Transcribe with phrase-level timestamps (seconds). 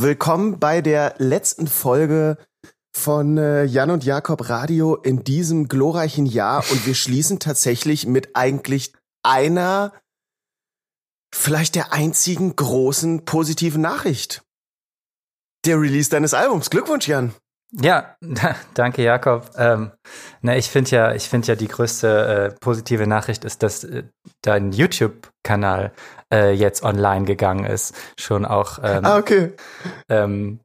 [0.00, 2.38] willkommen bei der letzten Folge
[2.92, 8.36] von äh, Jan und Jakob Radio in diesem glorreichen Jahr und wir schließen tatsächlich mit
[8.36, 8.92] eigentlich
[9.22, 9.92] einer,
[11.34, 14.44] vielleicht der einzigen großen positiven Nachricht.
[15.64, 16.70] Der Release deines Albums.
[16.70, 17.34] Glückwunsch, Jan.
[17.72, 18.16] Ja,
[18.74, 19.50] danke Jakob.
[19.56, 19.92] Ähm,
[20.40, 24.04] na, ich finde ja, ich finde ja die größte äh, positive Nachricht ist, dass äh,
[24.42, 25.92] dein YouTube-Kanal
[26.32, 27.94] äh, jetzt online gegangen ist.
[28.18, 28.78] Schon auch.
[28.82, 29.54] Ähm, ah, okay.
[30.08, 30.60] Ähm,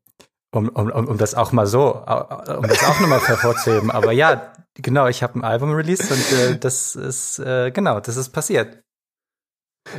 [0.53, 3.89] um, um, um das auch mal so, um das auch nochmal hervorzuheben.
[3.89, 8.17] Aber ja, genau, ich habe ein Album released und äh, das ist äh, genau, das
[8.17, 8.83] ist passiert.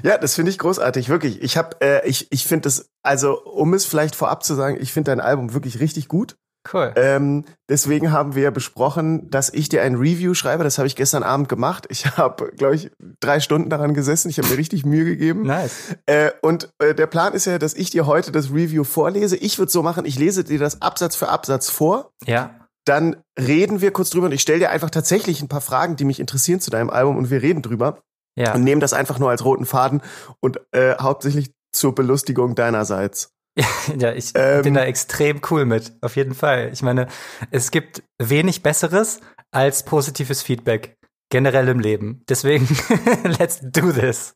[0.03, 1.43] Ja, das finde ich großartig, wirklich.
[1.43, 4.93] Ich habe, äh, ich, ich finde das, also um es vielleicht vorab zu sagen, ich
[4.93, 6.37] finde dein Album wirklich richtig gut.
[6.73, 6.93] Cool.
[6.97, 10.65] Ähm, deswegen haben wir besprochen, dass ich dir ein Review schreibe.
[10.65, 11.87] Das habe ich gestern Abend gemacht.
[11.91, 14.31] Ich habe, glaube ich, drei Stunden daran gesessen.
[14.31, 15.43] Ich habe mir richtig Mühe gegeben.
[15.43, 15.97] Nice.
[16.07, 19.37] Äh, und äh, der Plan ist ja, dass ich dir heute das Review vorlese.
[19.37, 22.13] Ich würde so machen, ich lese dir das Absatz für Absatz vor.
[22.25, 22.59] Ja.
[22.87, 26.05] Dann reden wir kurz drüber und ich stelle dir einfach tatsächlich ein paar Fragen, die
[26.05, 28.01] mich interessieren zu deinem Album und wir reden drüber.
[28.37, 28.55] Ja.
[28.55, 30.03] Und nehmen das einfach nur als roten Faden
[30.41, 33.34] und äh, hauptsächlich zur Belustigung deinerseits.
[33.99, 36.71] Ja, ich ähm, bin da extrem cool mit, auf jeden Fall.
[36.73, 37.07] Ich meine,
[37.51, 39.21] es gibt wenig Besseres
[39.53, 40.97] als positives Feedback
[41.31, 42.23] generell im Leben.
[42.29, 42.67] Deswegen,
[43.25, 44.33] let's do this.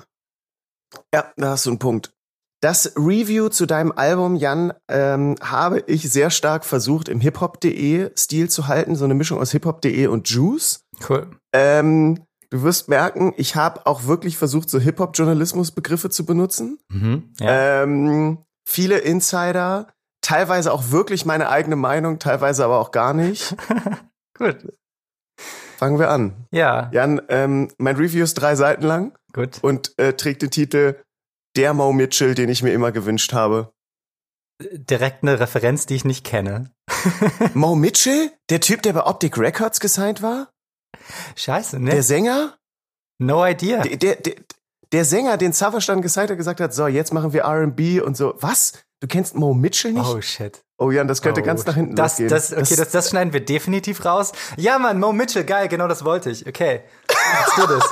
[1.12, 2.12] Ja, da hast du einen Punkt.
[2.60, 8.50] Das Review zu deinem Album, Jan, ähm, habe ich sehr stark versucht, im hiphop.de Stil
[8.50, 8.96] zu halten.
[8.96, 10.80] So eine Mischung aus hiphop.de und Juice.
[11.08, 11.30] Cool.
[11.52, 16.78] Ähm, du wirst merken, ich habe auch wirklich versucht, so Hip-Hop-Journalismus-Begriffe zu benutzen.
[16.88, 17.82] Mhm, ja.
[17.84, 18.38] ähm,
[18.68, 19.88] viele Insider,
[20.20, 23.56] teilweise auch wirklich meine eigene Meinung, teilweise aber auch gar nicht.
[24.38, 24.72] Gut.
[25.78, 26.46] Fangen wir an.
[26.50, 26.90] Ja.
[26.92, 29.16] Jan, ähm, mein Review ist drei Seiten lang.
[29.32, 29.58] Gut.
[29.62, 31.00] Und äh, trägt den Titel
[31.56, 33.72] Der Mo Mitchell, den ich mir immer gewünscht habe.
[34.60, 36.72] Direkt eine Referenz, die ich nicht kenne.
[37.54, 38.32] Mo Mitchell?
[38.50, 40.50] Der Typ, der bei Optic Records gesigned war?
[41.36, 41.90] Scheiße, ne?
[41.90, 42.58] Der Sänger?
[43.18, 43.82] No idea.
[43.82, 44.34] Der, der, der,
[44.92, 48.16] der Sänger, den Savage dann gesigned hat, gesagt hat, so, jetzt machen wir R&B und
[48.16, 48.34] so.
[48.40, 48.72] Was?
[49.00, 50.08] Du kennst Mo Mitchell nicht?
[50.08, 50.64] Oh shit.
[50.78, 52.30] Oh Jan, das könnte oh, ganz nach hinten das, losgehen.
[52.30, 54.32] Das, okay, das, das, das schneiden wir definitiv raus.
[54.56, 56.46] Ja, Mann, Mo Mitchell, geil, genau das wollte ich.
[56.46, 57.84] Okay, let's do this.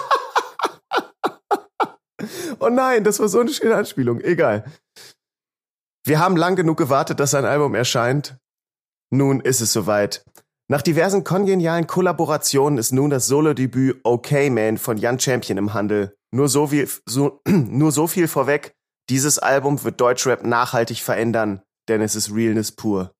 [2.61, 4.21] oh nein, das war so eine schöne Anspielung.
[4.21, 4.65] Egal.
[6.05, 8.37] Wir haben lang genug gewartet, dass sein Album erscheint.
[9.11, 10.25] Nun ist es soweit.
[10.69, 16.16] Nach diversen kongenialen Kollaborationen ist nun das Solo-Debüt Okay Man von Jan Champion im Handel.
[16.32, 18.75] Nur so, viel, so, nur so viel vorweg.
[19.09, 23.12] Dieses Album wird Deutschrap nachhaltig verändern, denn es ist Realness pur.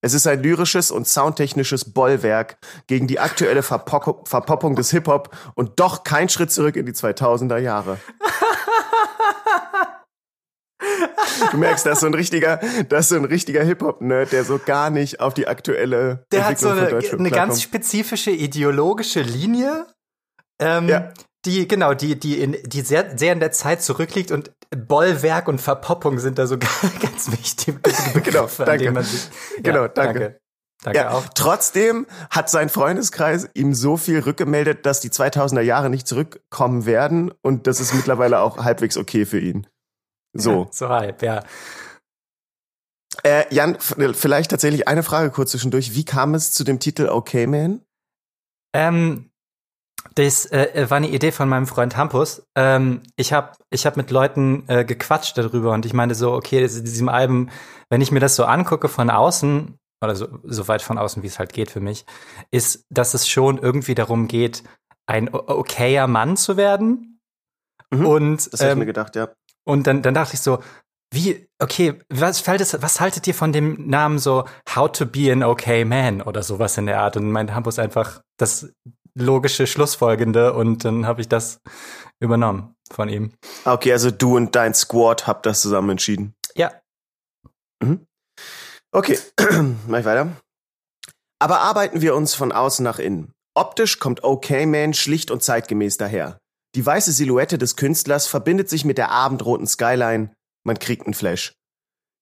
[0.00, 5.80] Es ist ein lyrisches und soundtechnisches Bollwerk gegen die aktuelle Verpock Verpoppung des Hip-Hop und
[5.80, 7.98] doch kein Schritt zurück in die 2000er Jahre.
[11.50, 14.58] Du merkst, das ist so ein richtiger, das ist so ein richtiger Hip-Hop-Nerd, der so
[14.64, 19.86] gar nicht auf die aktuelle Der hat so eine, eine ganz spezifische ideologische Linie.
[20.58, 21.12] Ähm, ja.
[21.44, 25.60] Die, genau, die, die, in, die sehr, sehr in der Zeit zurückliegt und Bollwerk und
[25.60, 26.58] Verpoppung sind da so
[27.00, 28.90] ganz wichtige Begriffe, genau, danke.
[28.90, 29.28] man sich,
[29.62, 30.18] genau, ja, danke.
[30.20, 30.40] danke.
[30.82, 31.24] Danke ja, auch.
[31.34, 37.32] Trotzdem hat sein Freundeskreis ihm so viel rückgemeldet, dass die 2000er Jahre nicht zurückkommen werden
[37.42, 39.66] und das ist mittlerweile auch halbwegs okay für ihn.
[40.38, 40.64] So.
[40.64, 41.42] Ja, so halb, ja.
[43.22, 45.94] Äh, Jan, vielleicht tatsächlich eine Frage kurz zwischendurch.
[45.94, 47.80] Wie kam es zu dem Titel Okay Man?
[48.74, 49.30] Ähm,
[50.14, 52.42] das äh, war eine Idee von meinem Freund Hampus.
[52.56, 56.60] Ähm, ich habe ich hab mit Leuten äh, gequatscht darüber und ich meinte so, okay,
[56.60, 57.50] das, diesem Album,
[57.90, 61.26] wenn ich mir das so angucke von außen, oder so, so weit von außen, wie
[61.26, 62.04] es halt geht für mich,
[62.50, 64.62] ist, dass es schon irgendwie darum geht,
[65.06, 67.20] ein okayer Mann zu werden.
[67.90, 69.28] Mhm, und das ähm, ich mir gedacht, ja.
[69.66, 70.60] Und dann, dann dachte ich so,
[71.12, 74.44] wie, okay, was, fällt es, was haltet ihr von dem Namen so
[74.74, 77.16] How to be an okay man oder sowas in der Art?
[77.16, 78.72] Und mein Hampus einfach das
[79.14, 81.60] logische Schlussfolgende und dann habe ich das
[82.20, 83.32] übernommen von ihm.
[83.64, 86.34] Okay, also du und dein Squad habt das zusammen entschieden.
[86.54, 86.72] Ja.
[87.82, 88.06] Mhm.
[88.92, 89.18] Okay,
[89.86, 90.36] mach ich weiter.
[91.38, 93.32] Aber arbeiten wir uns von außen nach innen.
[93.54, 96.38] Optisch kommt Okay Man schlicht und zeitgemäß daher.
[96.76, 100.34] Die weiße Silhouette des Künstlers verbindet sich mit der abendroten Skyline.
[100.62, 101.54] Man kriegt einen Flash.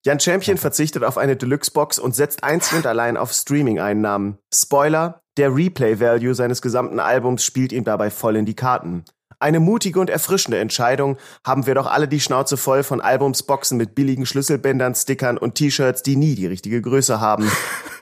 [0.07, 4.39] Jan Champion verzichtet auf eine Deluxe-Box und setzt einzig und allein auf Streaming-Einnahmen.
[4.55, 9.05] Spoiler, der Replay-Value seines gesamten Albums spielt ihm dabei voll in die Karten.
[9.41, 13.97] Eine mutige und erfrischende Entscheidung, haben wir doch alle die Schnauze voll von Albumsboxen mit
[13.97, 17.51] billigen Schlüsselbändern, Stickern und T-Shirts, die nie die richtige Größe haben.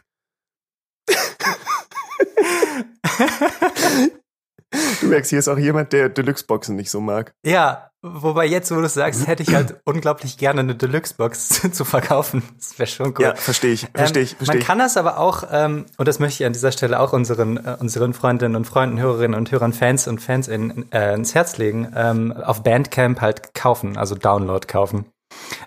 [5.00, 7.34] Du merkst, hier ist auch jemand, der Deluxe-Boxen nicht so mag.
[7.44, 11.84] Ja, wobei jetzt, wo du es sagst, hätte ich halt unglaublich gerne eine Deluxe-Box zu
[11.84, 12.42] verkaufen.
[12.58, 13.24] Das wäre schon cool.
[13.24, 14.66] Ja, verstehe ich, verstehe ich, Ähm, verstehe man ich.
[14.66, 17.76] kann das aber auch, ähm, und das möchte ich an dieser Stelle auch unseren, äh,
[17.80, 21.92] unseren Freundinnen und Freunden, Hörerinnen und Hörern, Fans und Fans in, äh, ins Herz legen,
[21.94, 25.06] ähm, auf Bandcamp halt kaufen, also Download kaufen.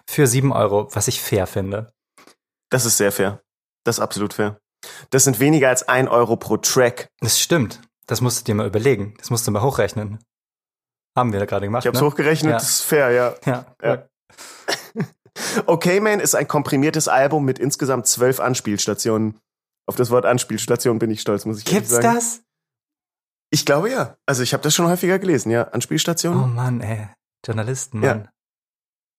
[0.10, 1.92] Für sieben Euro, was ich fair finde.
[2.72, 3.42] Das ist sehr fair.
[3.84, 4.58] Das ist absolut fair.
[5.10, 7.10] Das sind weniger als ein Euro pro Track.
[7.20, 7.80] Das stimmt.
[8.08, 9.16] Das musst du dir mal überlegen.
[9.18, 10.20] Das musst du mal hochrechnen.
[11.18, 11.84] Haben wir da gerade gemacht.
[11.84, 12.08] Ich habe es ne?
[12.08, 12.58] hochgerechnet, Ja.
[12.58, 13.36] das ist fair, ja.
[13.46, 13.66] Ja.
[13.82, 14.08] Ja.
[15.66, 19.40] Okay Man ist ein komprimiertes Album mit insgesamt zwölf Anspielstationen.
[19.88, 22.04] Auf das Wort Anspielstation bin ich stolz, muss ich Gibt's sagen.
[22.16, 22.42] das?
[23.52, 24.18] Ich glaube ja.
[24.26, 25.68] Also ich habe das schon häufiger gelesen, ja.
[25.68, 26.54] Oh Anspielstationen.
[26.56, 27.08] Mann, ey.
[27.46, 28.16] Journalisten, Ja.
[28.16, 28.30] Mann.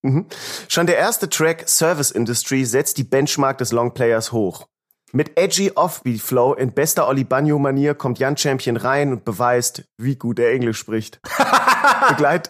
[0.03, 0.27] Mhm.
[0.69, 4.67] Schon der erste Track Service Industry setzt die Benchmark des Longplayers hoch.
[5.13, 9.85] Mit edgy Offbeat Flow in bester Oli Banjo Manier kommt Jan Champion rein und beweist,
[9.99, 11.21] wie gut er Englisch spricht.
[12.09, 12.49] Begleit.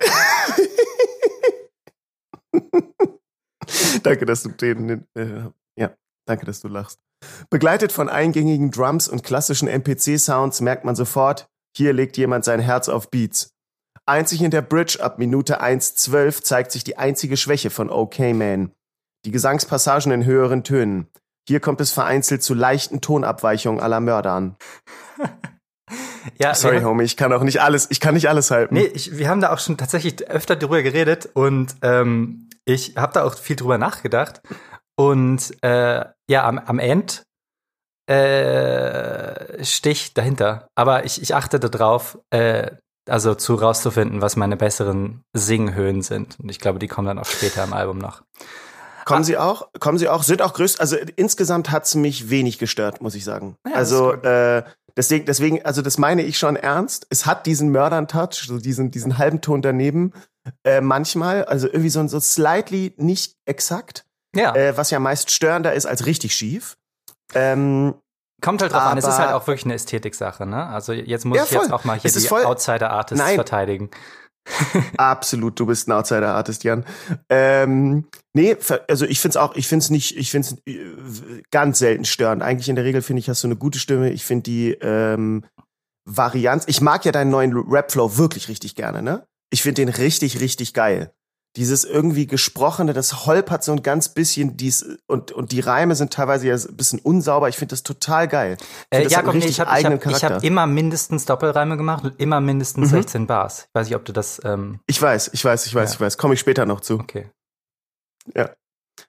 [4.03, 5.95] danke, dass du den, äh, ja,
[6.27, 6.99] danke, dass du lachst.
[7.51, 12.89] Begleitet von eingängigen Drums und klassischen MPC-Sounds merkt man sofort, hier legt jemand sein Herz
[12.89, 13.53] auf Beats.
[14.07, 18.73] Einzig in der Bridge ab Minute 1.12 zeigt sich die einzige Schwäche von OK Man.
[19.25, 21.09] Die Gesangspassagen in höheren Tönen.
[21.47, 24.57] Hier kommt es vereinzelt zu leichten Tonabweichungen aller Mördern.
[26.41, 28.75] Ja, Sorry, Homie, ich kann auch nicht alles, ich kann nicht alles halten.
[28.75, 33.13] Nee, ich, wir haben da auch schon tatsächlich öfter drüber geredet und ähm, ich habe
[33.13, 34.43] da auch viel drüber nachgedacht.
[34.97, 37.23] Und äh, ja, am, am End
[38.11, 40.69] äh, Stich dahinter.
[40.75, 42.73] Aber ich, ich achte darauf, äh,
[43.09, 46.41] also zu rauszufinden, was meine besseren Singhöhen sind.
[46.41, 48.23] Und ich glaube, die kommen dann auch später im Album noch.
[49.07, 49.69] Kommen sie auch?
[49.81, 50.23] Kommen sie auch?
[50.23, 50.81] Sind auch größt.
[50.81, 53.57] Also insgesamt hat's mich wenig gestört, muss ich sagen.
[53.67, 54.63] Ja, also äh,
[54.97, 57.07] deswegen, deswegen, also das meine ich schon ernst.
[57.09, 60.13] Es hat diesen Mördern-Touch, so diesen diesen halben Ton daneben.
[60.65, 64.05] Äh, manchmal, also irgendwie so so slightly nicht exakt,
[64.35, 66.77] Ja, äh, was ja meist störender ist als richtig schief.
[67.35, 67.95] Ähm,
[68.41, 68.99] kommt halt drauf an.
[68.99, 70.67] Es ist aber- halt auch wirklich eine Ästhetik-Sache, ne?
[70.67, 73.91] Also jetzt muss Ja, ich jetzt auch mal hier die Outsider-Artists verteidigen.
[74.97, 76.85] Absolut, du bist ein Outsider-Artist, Jan.
[77.29, 78.57] Ähm, nee,
[78.89, 80.79] also ich find's auch, ich find's nicht, ich find's äh,
[81.51, 82.43] ganz selten störend.
[82.43, 84.11] Eigentlich in der Regel finde ich, hast du eine gute Stimme.
[84.11, 85.45] Ich finde die ähm,
[86.05, 89.27] Varianz, ich mag ja deinen neuen Rap-Flow wirklich richtig gerne, ne?
[89.51, 91.13] Ich finde den richtig, richtig geil.
[91.57, 96.13] Dieses irgendwie Gesprochene, das holpert so ein ganz bisschen dies und, und die Reime sind
[96.13, 97.49] teilweise ja ein bisschen unsauber.
[97.49, 98.57] Ich finde das total geil.
[98.91, 102.21] Ich Äh, das Jakob, nee, ich habe hab, ich hab immer mindestens Doppelreime gemacht und
[102.21, 102.97] immer mindestens Mhm.
[102.97, 103.65] 16 Bars.
[103.69, 104.41] Ich weiß nicht, ob du das.
[104.45, 105.95] Ähm, Ich weiß, ich weiß, ich weiß, Ja.
[105.95, 106.19] ich weiß.
[106.19, 106.95] Komme ich später noch zu.
[107.01, 107.31] okay.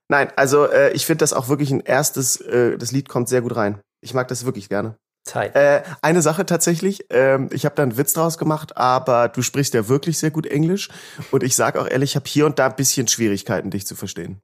[0.09, 3.41] Nein, also äh, ich finde das auch wirklich ein erstes, äh, das Lied kommt sehr
[3.41, 3.81] gut rein.
[4.01, 4.97] Ich mag das wirklich gerne.
[5.27, 5.55] Zeit.
[5.55, 9.73] Äh, eine Sache tatsächlich, ähm, ich habe da einen Witz draus gemacht, aber du sprichst
[9.75, 10.89] ja wirklich sehr gut Englisch
[11.31, 13.95] und ich sag auch ehrlich, ich habe hier und da ein bisschen Schwierigkeiten, dich zu
[13.95, 14.39] verstehen.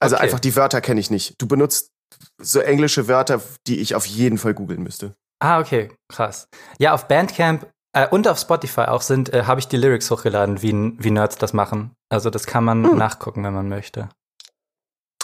[0.00, 0.24] Also Okay.
[0.24, 1.34] einfach die Wörter kenne ich nicht.
[1.40, 1.90] Du benutzt
[2.38, 5.14] so englische Wörter, die ich auf jeden Fall googeln müsste.
[5.40, 6.48] Ah, okay, krass.
[6.78, 10.62] Ja, auf Bandcamp äh, und auf Spotify auch sind, äh, habe ich die Lyrics hochgeladen,
[10.62, 11.92] wie, wie Nerds das machen.
[12.10, 12.96] Also das kann man Hm.
[12.98, 14.08] nachgucken, wenn man möchte.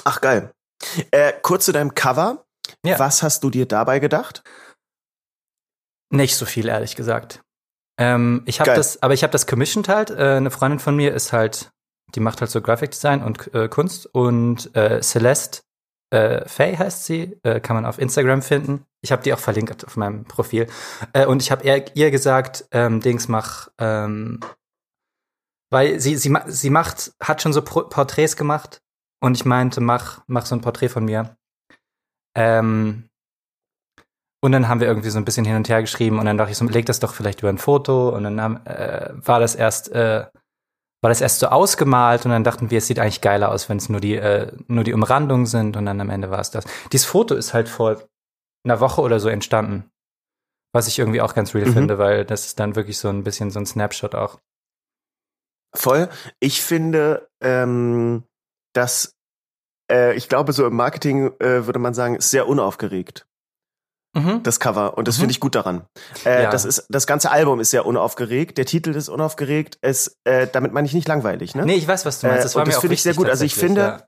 [0.05, 0.50] Ach geil.
[1.11, 2.45] Äh, kurz zu deinem Cover.
[2.85, 2.99] Ja.
[2.99, 4.43] Was hast du dir dabei gedacht?
[6.12, 7.43] Nicht so viel, ehrlich gesagt.
[7.99, 10.11] Ähm, ich habe das, aber ich habe das commissioned halt.
[10.11, 11.70] Äh, eine Freundin von mir ist halt,
[12.14, 15.62] die macht halt so Graphic Design und äh, Kunst und äh, Celeste
[16.12, 18.85] äh, Faye heißt sie, äh, kann man auf Instagram finden.
[19.00, 20.66] Ich habe die auch verlinkt auf meinem Profil.
[21.14, 24.40] Äh, und ich habe ihr, gesagt, ähm, Dings mach, ähm,
[25.71, 28.83] weil sie sie sie macht, hat schon so Pro Porträts gemacht
[29.21, 31.35] und ich meinte, mach mach so ein Porträt von mir.
[32.37, 33.09] Ähm,
[34.42, 36.50] und dann haben wir irgendwie so ein bisschen hin und her geschrieben und dann dachte
[36.52, 39.54] ich so, leg das doch vielleicht über ein Foto und dann haben, äh, war das
[39.54, 40.26] erst äh,
[41.04, 43.78] war das erst so ausgemalt und dann dachten wir, es sieht eigentlich geiler aus, wenn
[43.78, 46.64] es nur die äh, nur die Umrandungen sind und dann am Ende war es das.
[46.92, 48.02] Dieses Foto ist halt vor
[48.64, 49.90] einer Woche oder so entstanden,
[50.72, 51.72] was ich irgendwie auch ganz real Mhm.
[51.72, 54.38] finde, weil das ist dann wirklich so ein bisschen so ein Snapshot auch.
[55.75, 56.08] Voll.
[56.38, 58.25] Ich finde, ähm,
[58.75, 59.14] dass
[59.90, 63.26] äh, ich glaube, so im Marketing äh, würde man sagen, ist sehr unaufgeregt,
[64.14, 64.42] Mhm.
[64.42, 64.97] das Cover.
[64.99, 65.21] Und das Mhm.
[65.23, 65.85] finde ich gut daran.
[66.25, 66.50] Äh, Ja.
[66.50, 68.59] Das ist das ganze Album ist sehr unaufgeregt.
[68.59, 69.78] Der Titel ist unaufgeregt.
[69.81, 71.64] Es, äh, damit meine ich nicht langweilig, ne?
[71.64, 72.40] Nee, ich weiß, was du meinst.
[72.40, 73.28] Äh, Das war und mir das finde ich sehr gut.
[73.28, 74.04] Also ich finde,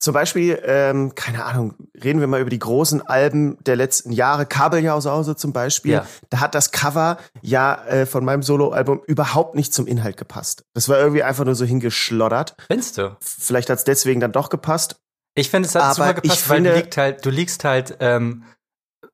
[0.00, 4.44] Zum Beispiel, ähm, keine Ahnung, reden wir mal über die großen Alben der letzten Jahre.
[4.44, 5.92] Kabeljau-Sause zum Beispiel.
[5.92, 6.06] Ja.
[6.28, 10.64] Da hat das Cover ja äh, von meinem Soloalbum überhaupt nicht zum Inhalt gepasst.
[10.74, 12.54] Das war irgendwie einfach nur so hingeschloddert.
[12.66, 13.16] Findest du?
[13.20, 14.96] Vielleicht hat es deswegen dann doch gepasst.
[15.36, 17.96] Ich finde, es hat Aber super gepasst, weil du finde- liegst halt, du liegst halt
[18.00, 18.44] ähm,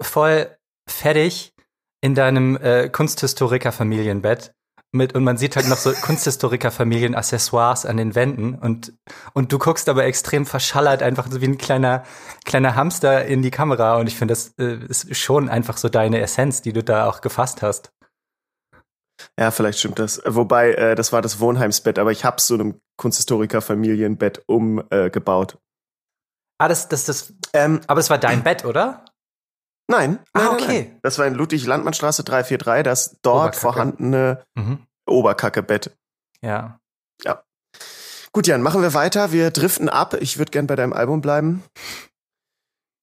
[0.00, 0.56] voll
[0.88, 1.52] fertig
[2.00, 4.52] in deinem äh, Kunsthistoriker-Familienbett
[4.92, 8.92] mit und man sieht halt noch so Kunsthistoriker-Familien-Accessoires an den Wänden und
[9.34, 12.04] und du guckst aber extrem verschallert einfach so wie ein kleiner
[12.44, 16.20] kleiner Hamster in die Kamera und ich finde das äh, ist schon einfach so deine
[16.20, 17.92] Essenz, die du da auch gefasst hast.
[19.38, 20.22] Ja, vielleicht stimmt das.
[20.24, 25.54] Wobei, äh, das war das Wohnheimsbett, aber ich hab's so einem Kunsthistoriker-Familienbett umgebaut.
[25.54, 25.58] Äh,
[26.58, 29.04] ah, das, das, das, ähm, aber es war dein Bett, oder?
[29.90, 30.20] Nein.
[30.32, 30.66] Ah, nein, okay.
[30.66, 31.00] Nein, nein.
[31.02, 33.60] Das war in Ludwig-Landmannstraße 343, das dort Oberkacke.
[33.60, 34.78] vorhandene mhm.
[35.06, 35.90] Oberkacke-Bett.
[36.42, 36.78] Ja.
[37.24, 37.42] Ja.
[38.32, 39.32] Gut, Jan, machen wir weiter.
[39.32, 40.14] Wir driften ab.
[40.20, 41.64] Ich würde gern bei deinem Album bleiben.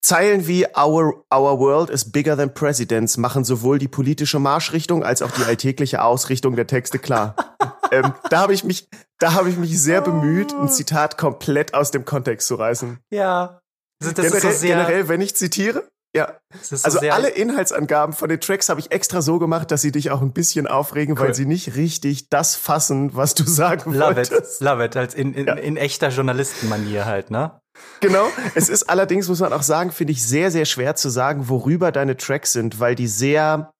[0.01, 5.21] Zeilen wie Our, Our World is bigger than Presidents machen sowohl die politische Marschrichtung als
[5.21, 7.35] auch die alltägliche Ausrichtung der Texte klar.
[7.91, 8.87] ähm, da habe ich mich,
[9.19, 12.99] da habe ich mich sehr bemüht, ein Zitat komplett aus dem Kontext zu reißen.
[13.09, 13.59] Ja.
[13.99, 16.33] Das generell, so sehr generell, wenn ich zitiere, ja.
[16.61, 20.09] So also alle Inhaltsangaben von den Tracks habe ich extra so gemacht, dass sie dich
[20.09, 21.27] auch ein bisschen aufregen, cool.
[21.27, 24.31] weil sie nicht richtig das fassen, was du sagen Love wolltest.
[24.31, 24.65] It.
[24.65, 24.95] Love it.
[24.95, 25.53] Als in, in, ja.
[25.53, 27.59] in echter Journalistenmanier halt, ne?
[27.99, 28.27] Genau.
[28.55, 31.91] Es ist allerdings, muss man auch sagen, finde ich sehr, sehr schwer zu sagen, worüber
[31.91, 33.71] deine Tracks sind, weil die sehr,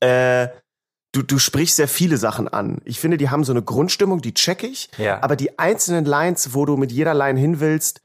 [0.00, 0.48] äh,
[1.12, 2.80] du, du sprichst sehr viele Sachen an.
[2.84, 4.90] Ich finde, die haben so eine Grundstimmung, die check ich.
[4.98, 5.22] Ja.
[5.22, 8.02] Aber die einzelnen Lines, wo du mit jeder Line hin willst,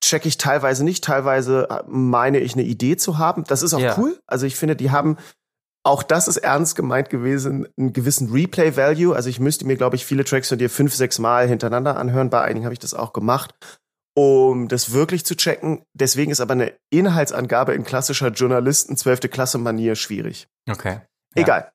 [0.00, 1.04] check ich teilweise nicht.
[1.04, 3.44] Teilweise äh, meine ich eine Idee zu haben.
[3.44, 3.96] Das ist auch ja.
[3.98, 4.18] cool.
[4.26, 5.16] Also ich finde, die haben
[5.84, 9.16] auch das ist ernst gemeint gewesen, einen gewissen Replay-Value.
[9.16, 12.30] Also ich müsste mir, glaube ich, viele Tracks von dir fünf, sechs Mal hintereinander anhören.
[12.30, 13.54] Bei einigen habe ich das auch gemacht
[14.14, 15.84] um das wirklich zu checken.
[15.94, 19.30] Deswegen ist aber eine Inhaltsangabe in klassischer Journalisten 12.
[19.30, 20.48] Klasse Manier schwierig.
[20.70, 21.00] Okay.
[21.34, 21.42] Ja.
[21.42, 21.72] Egal.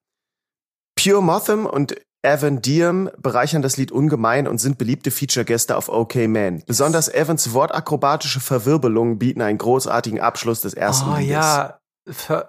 [0.95, 6.15] Pure Motham und Evan Diem bereichern das Lied ungemein und sind beliebte Feature-Gäste auf OK
[6.27, 6.63] Man.
[6.65, 11.31] Besonders Evans wortakrobatische Verwirbelungen bieten einen großartigen Abschluss des ersten oh, Liedes.
[11.31, 11.79] ja,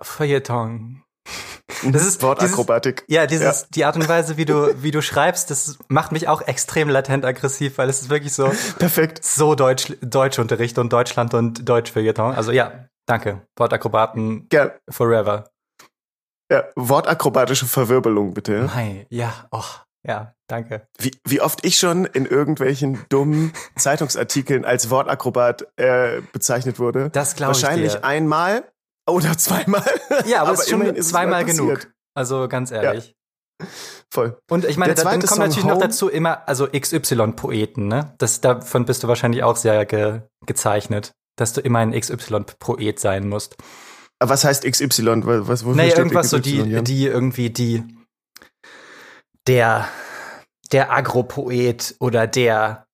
[0.00, 1.02] Feuilleton.
[1.92, 3.04] Das ist Wortakrobatik.
[3.06, 3.66] Dieses, ja, dieses, ja.
[3.74, 7.24] die Art und Weise, wie du, wie du schreibst, das macht mich auch extrem latent
[7.24, 8.50] aggressiv, weil es ist wirklich so.
[8.78, 9.22] Perfekt.
[9.22, 12.34] So Deutsch, Deutschunterricht und Deutschland und Deutschfeuilleton.
[12.34, 13.42] Also ja, danke.
[13.56, 14.48] Wortakrobaten.
[14.48, 14.72] Gern.
[14.88, 15.50] Forever.
[16.50, 18.70] Ja, wortakrobatische Verwirbelung, bitte.
[18.74, 19.64] Nein, ja, oh,
[20.06, 20.86] ja, danke.
[20.98, 27.10] Wie, wie oft ich schon in irgendwelchen dummen Zeitungsartikeln als Wortakrobat äh, bezeichnet wurde.
[27.10, 28.04] Das glaube ich Wahrscheinlich dir.
[28.04, 28.64] einmal
[29.08, 29.84] oder zweimal.
[30.26, 31.90] Ja, aber, aber es ist schon ist zweimal genug.
[32.14, 33.14] Also ganz ehrlich.
[33.60, 33.66] Ja.
[34.10, 34.38] Voll.
[34.50, 35.74] Und ich meine, da, dann kommt Song natürlich Home.
[35.74, 38.14] noch dazu immer, also XY-Poeten, ne?
[38.18, 43.28] Das, davon bist du wahrscheinlich auch sehr ge, gezeichnet, dass du immer ein XY-Poet sein
[43.28, 43.56] musst.
[44.20, 45.22] Was heißt XY?
[45.24, 46.84] Was, wofür naja, irgendwas XY, so die, Jan?
[46.84, 47.84] die irgendwie die,
[49.46, 49.88] der,
[50.72, 52.86] der Agropoet oder der,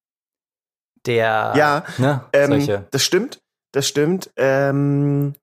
[1.06, 2.24] der, ja, ne?
[2.32, 3.40] Ähm, das stimmt,
[3.72, 4.30] das stimmt.
[4.36, 5.34] Ähm,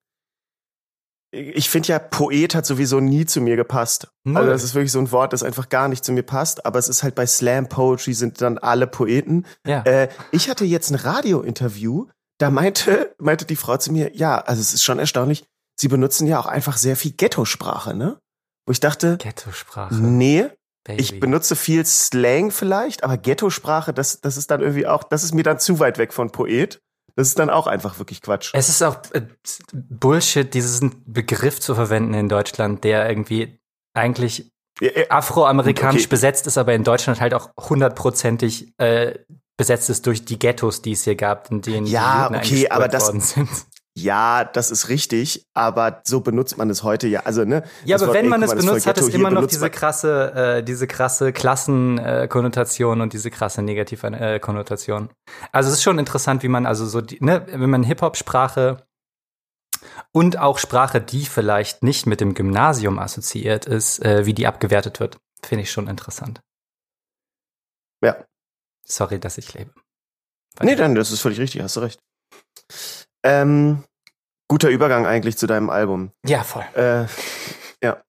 [1.34, 4.10] ich finde ja, Poet hat sowieso nie zu mir gepasst.
[4.26, 4.38] Null.
[4.38, 6.66] Also das ist wirklich so ein Wort, das einfach gar nicht zu mir passt.
[6.66, 9.46] Aber es ist halt bei Slam Poetry sind dann alle Poeten.
[9.66, 9.82] Ja.
[9.84, 12.08] Äh, ich hatte jetzt ein Radiointerview,
[12.38, 15.46] da meinte, meinte die Frau zu mir, ja, also es ist schon erstaunlich,
[15.82, 18.20] sie benutzen ja auch einfach sehr viel Ghetto-Sprache, ne?
[18.66, 19.96] Wo ich dachte, Ghetto-Sprache.
[19.96, 20.50] Nee,
[20.84, 21.02] Baby.
[21.02, 25.34] ich benutze viel Slang vielleicht, aber Ghetto-Sprache, das, das ist dann irgendwie auch, das ist
[25.34, 26.80] mir dann zu weit weg von Poet.
[27.16, 28.52] Das ist dann auch einfach wirklich Quatsch.
[28.54, 29.24] Es ist auch äh,
[29.74, 33.60] Bullshit, diesen Begriff zu verwenden in Deutschland, der irgendwie
[33.94, 34.50] eigentlich
[35.10, 36.10] afroamerikanisch okay.
[36.10, 39.20] besetzt ist, aber in Deutschland halt auch hundertprozentig äh,
[39.58, 42.70] besetzt ist durch die Ghettos, die es hier gab, in denen ja, die Juden okay,
[42.70, 43.50] aber das, worden sind.
[44.02, 47.22] Ja, das ist richtig, aber so benutzt man es heute ja.
[47.22, 47.64] Also ne.
[47.86, 50.64] Ja, aber Wort, wenn man ey, es benutzt, hat es immer noch diese krasse, äh,
[50.64, 55.10] diese krasse Klassenkonnotation äh, und diese krasse negative äh, Konnotation.
[55.52, 58.86] Also es ist schon interessant, wie man also so, die, ne, wenn man Hip-Hop-Sprache
[60.12, 65.00] und auch Sprache, die vielleicht nicht mit dem Gymnasium assoziiert ist, äh, wie die abgewertet
[65.00, 66.42] wird, finde ich schon interessant.
[68.04, 68.26] Ja.
[68.84, 69.72] Sorry, dass ich lebe.
[70.56, 70.66] Weiter.
[70.66, 72.00] Nee, dann, das ist völlig richtig, hast du recht.
[73.24, 73.84] Ähm,
[74.52, 76.12] guter Übergang eigentlich zu deinem Album.
[76.28, 76.66] Ja, voll.
[76.76, 77.06] Äh,
[77.82, 78.02] ja.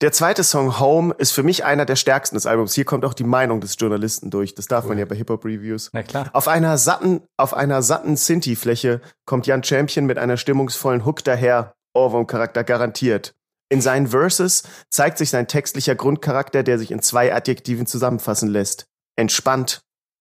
[0.00, 2.72] Der zweite Song Home ist für mich einer der stärksten des Albums.
[2.72, 4.54] Hier kommt auch die Meinung des Journalisten durch.
[4.54, 4.90] Das darf cool.
[4.90, 5.90] man ja bei Hip-Hop-Reviews.
[5.92, 6.30] Na klar.
[6.34, 11.74] Auf einer satten, auf einer satten Sinti-Fläche kommt Jan Champion mit einer stimmungsvollen Hook daher.
[11.94, 13.34] Ohrwurm-Charakter garantiert.
[13.68, 18.86] In seinen Verses zeigt sich sein textlicher Grundcharakter, der sich in zwei Adjektiven zusammenfassen lässt.
[19.16, 19.80] Entspannt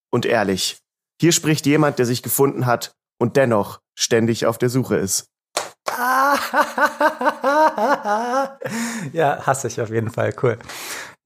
[0.09, 0.79] und ehrlich.
[1.21, 5.27] Hier spricht jemand, der sich gefunden hat und dennoch ständig auf der Suche ist.
[9.13, 10.33] ja, hasse ich auf jeden Fall.
[10.41, 10.57] Cool.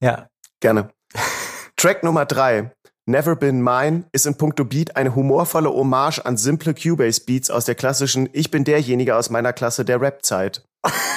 [0.00, 0.26] Ja.
[0.60, 0.90] Gerne.
[1.76, 2.72] Track Nummer drei.
[3.06, 7.74] Never Been Mine ist in puncto Beat eine humorvolle Hommage an simple Cubase-Beats aus der
[7.74, 10.62] klassischen Ich bin derjenige aus meiner Klasse der Rap-Zeit.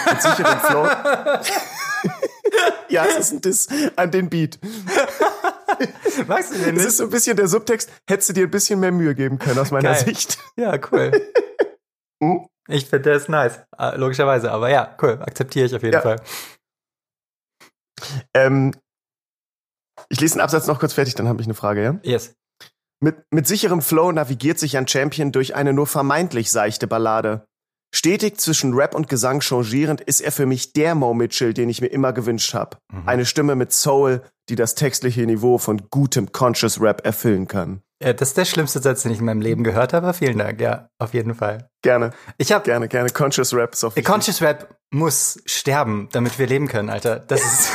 [0.10, 0.88] Mit sicherem Flow.
[2.90, 4.58] ja, es ist ein Diss an den Beat.
[6.28, 6.86] Magst du den Es nicht?
[6.88, 9.60] ist so ein bisschen der Subtext, hättest du dir ein bisschen mehr Mühe geben können
[9.60, 10.06] aus meiner Geil.
[10.06, 10.38] Sicht.
[10.56, 11.12] Ja, cool.
[12.24, 12.48] Hm?
[12.68, 13.62] Ich finde, der ist nice.
[13.78, 15.20] Äh, Logischerweise, aber ja, cool.
[15.22, 16.02] Akzeptiere ich auf jeden Ja.
[16.02, 16.22] Fall.
[18.34, 18.74] Ähm,
[20.10, 22.00] ich lese den Absatz noch kurz fertig, dann habe ich eine Frage, ja?
[22.04, 22.36] Yes.
[23.02, 27.48] Mit, mit sicherem Flow navigiert sich ein Champion durch eine nur vermeintlich seichte Ballade.
[27.96, 31.80] Stetig zwischen Rap und Gesang changierend ist er für mich der Mo Mitchell, den ich
[31.80, 32.78] mir immer gewünscht habe.
[32.92, 33.08] Mhm.
[33.08, 37.84] Eine Stimme mit Soul, die das textliche Niveau von gutem Conscious Rap erfüllen kann.
[38.00, 40.12] Äh, das ist der schlimmste Satz, den ich in meinem Leben gehört habe.
[40.16, 41.70] Vielen Dank, ja, auf jeden Fall.
[41.84, 43.12] Gerne, Ich habe gerne, gerne.
[43.12, 44.04] Conscious Rap wichtig.
[44.04, 47.20] Conscious Rap muss sterben, damit wir leben können, Alter.
[47.20, 47.70] Das ist.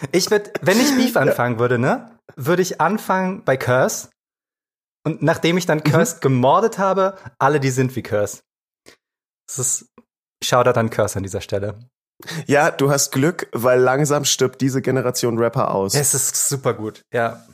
[0.12, 4.08] ich würde, wenn ich Beef anfangen würde, ne, würde ich anfangen bei Curse.
[5.06, 8.40] Und nachdem ich dann Curse gemordet habe, alle, die sind wie Curse.
[9.46, 9.86] Das ist
[10.42, 11.78] Shoutout an Curse an dieser Stelle.
[12.46, 15.94] Ja, du hast Glück, weil langsam stirbt diese Generation Rapper aus.
[15.94, 17.46] Es ist super gut, ja.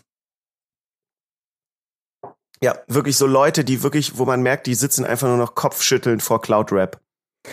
[2.63, 6.23] Ja, wirklich so Leute, die wirklich, wo man merkt, die sitzen einfach nur noch kopfschüttelnd
[6.23, 7.01] vor Cloud Rap.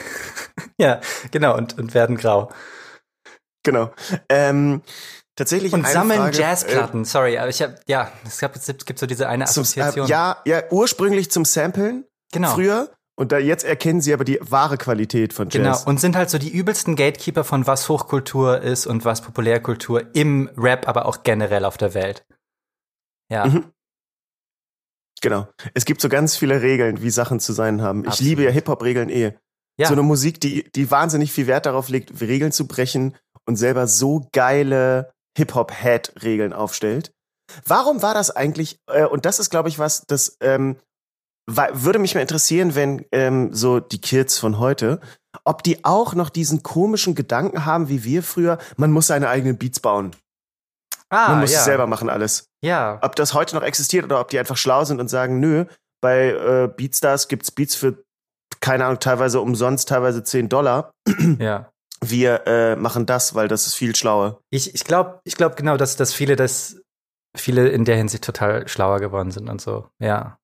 [0.77, 1.01] Ja,
[1.31, 2.49] genau, und, und werden grau.
[3.63, 3.91] Genau.
[4.29, 4.81] Ähm,
[5.39, 9.07] tatsächlich Und sammeln Frage, Jazzplatten, sorry, aber ich habe, ja, es, gab, es gibt so
[9.07, 10.05] diese eine Äh, zum, Assoziation.
[10.05, 12.53] äh, ja, ja, ursprünglich zum Samplen genau.
[12.53, 15.83] früher und da jetzt erkennen sie aber die wahre Qualität von Genau, Jazz.
[15.85, 20.49] und sind halt so die übelsten Gatekeeper von was Hochkultur ist und was Populärkultur im
[20.55, 22.25] Rap, aber auch generell auf der Welt.
[23.31, 23.45] Ja.
[23.47, 23.65] Mhm.
[25.21, 25.47] Genau.
[25.73, 28.03] Es gibt so ganz viele Regeln, wie Sachen zu sein haben.
[28.03, 28.29] Ich Absolut.
[28.29, 29.33] liebe ja Hip-Hop-Regeln eh.
[29.77, 29.87] Ja.
[29.87, 33.15] So eine Musik, die, die wahnsinnig viel Wert darauf legt, Regeln zu brechen
[33.45, 37.11] und selber so geile Hip-Hop-Head-Regeln aufstellt.
[37.65, 40.77] Warum war das eigentlich, äh, und das ist, glaube ich, was, das ähm,
[41.47, 44.99] würde mich mal interessieren, wenn ähm, so die Kids von heute,
[45.45, 49.57] ob die auch noch diesen komischen Gedanken haben, wie wir früher, man muss seine eigenen
[49.57, 50.11] Beats bauen.
[51.09, 51.59] ah, man muss ja.
[51.59, 52.99] es selber machen alles Ja.
[53.01, 55.65] ob das heute noch existiert oder ob die einfach schlau sind und sagen, nö,
[56.01, 58.03] bei äh, Beatstars gibt's Beats für,
[58.59, 60.91] keine Ahnung, teilweise umsonst, teilweise 10 Dollar.
[61.39, 61.71] ja.
[62.03, 64.41] Wir äh, machen das, weil das ist viel schlauer.
[64.49, 66.81] Ich, ich glaube ich glaub genau, dass, dass viele das,
[67.35, 69.87] viele in der Hinsicht total schlauer geworden sind und so.
[69.99, 70.39] Ja.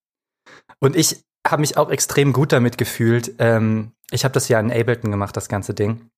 [0.80, 3.36] Und ich habe mich auch extrem gut damit gefühlt.
[3.40, 6.10] Ähm, ich habe das ja in Ableton gemacht, das ganze Ding.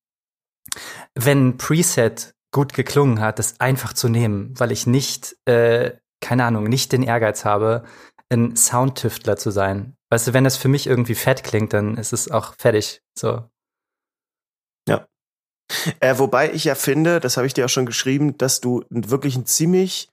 [1.14, 6.44] Wenn ein Preset gut geklungen hat, das einfach zu nehmen, weil ich nicht, äh, keine
[6.44, 7.84] Ahnung, nicht den Ehrgeiz habe,
[8.30, 9.96] ein Soundtüftler zu sein.
[10.10, 13.02] Weißt du, wenn das für mich irgendwie fett klingt, dann ist es auch fertig.
[13.18, 13.44] So.
[16.00, 19.36] Äh, wobei ich ja finde, das habe ich dir auch schon geschrieben, dass du wirklich
[19.36, 20.08] ein ziemlich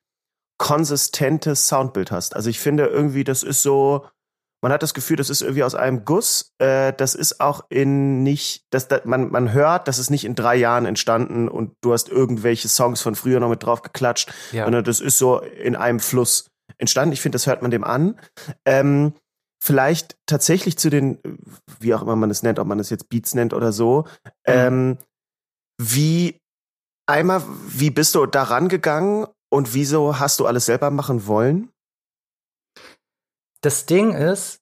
[0.58, 2.36] konsistentes Soundbild hast.
[2.36, 4.06] Also ich finde irgendwie, das ist so,
[4.62, 6.52] man hat das Gefühl, das ist irgendwie aus einem Guss.
[6.60, 10.36] Äh, das ist auch in nicht, dass da, man, man hört, das ist nicht in
[10.36, 14.64] drei Jahren entstanden und du hast irgendwelche Songs von früher noch mit drauf geklatscht, Ja.
[14.64, 17.14] sondern das ist so in einem Fluss entstanden.
[17.14, 18.20] Ich finde, das hört man dem an.
[18.66, 19.14] Ähm,
[19.62, 21.20] vielleicht tatsächlich zu den,
[21.80, 24.06] wie auch immer man es nennt, ob man es jetzt Beats nennt oder so.
[24.46, 24.98] Ähm,
[25.78, 26.40] wie
[27.08, 31.72] einmal, wie bist du daran gegangen und wieso hast du alles selber machen wollen?
[33.62, 34.60] Das Ding ist,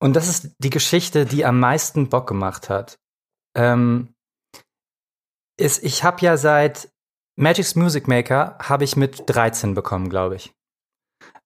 [0.00, 2.98] und das ist die Geschichte, die am meisten Bock gemacht hat,
[3.56, 4.14] ähm,
[5.58, 6.90] ist, ich habe ja seit
[7.38, 10.54] Magic's Music Maker habe ich mit 13 bekommen, glaube ich.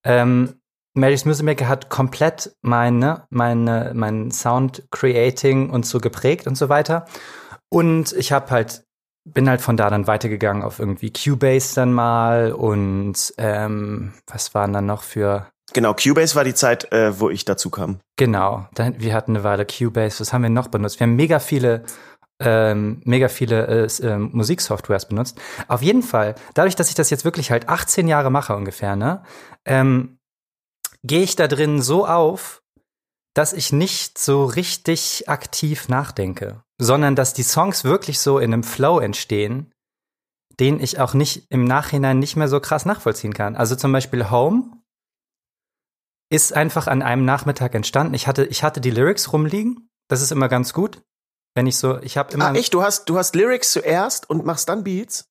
[0.05, 0.61] Ähm,
[0.95, 6.69] Magic's Music Maker hat komplett meine, meine, mein Sound Creating und so geprägt und so
[6.69, 7.07] weiter.
[7.69, 8.85] Und ich habe halt,
[9.25, 14.73] bin halt von da dann weitergegangen auf irgendwie Cubase dann mal und ähm, was waren
[14.73, 18.01] dann noch für Genau, Cubase war die Zeit, äh, wo ich dazu kam.
[18.17, 20.21] Genau, dann, wir hatten eine Weile Cubase.
[20.21, 20.99] Was haben wir noch benutzt?
[20.99, 21.85] Wir haben mega viele,
[22.41, 25.41] ähm, mega viele äh, ähm, Musiksoftwares benutzt.
[25.69, 29.23] Auf jeden Fall, dadurch, dass ich das jetzt wirklich halt 18 Jahre mache ungefähr, ne,
[29.65, 30.19] ähm,
[31.05, 32.63] gehe ich da drin so auf,
[33.35, 38.65] dass ich nicht so richtig aktiv nachdenke, sondern dass die Songs wirklich so in einem
[38.65, 39.73] Flow entstehen,
[40.59, 43.57] den ich auch nicht im Nachhinein nicht mehr so krass nachvollziehen kann.
[43.57, 44.81] Also zum Beispiel Home
[46.31, 48.15] ist einfach an einem Nachmittag entstanden.
[48.15, 49.89] Ich hatte, ich hatte die Lyrics rumliegen.
[50.09, 51.03] Das ist immer ganz gut.
[51.55, 52.49] Wenn ich so, ich habe immer.
[52.49, 52.75] Ah, echt?
[52.75, 55.30] Du hast, du hast Lyrics zuerst und machst dann Beats?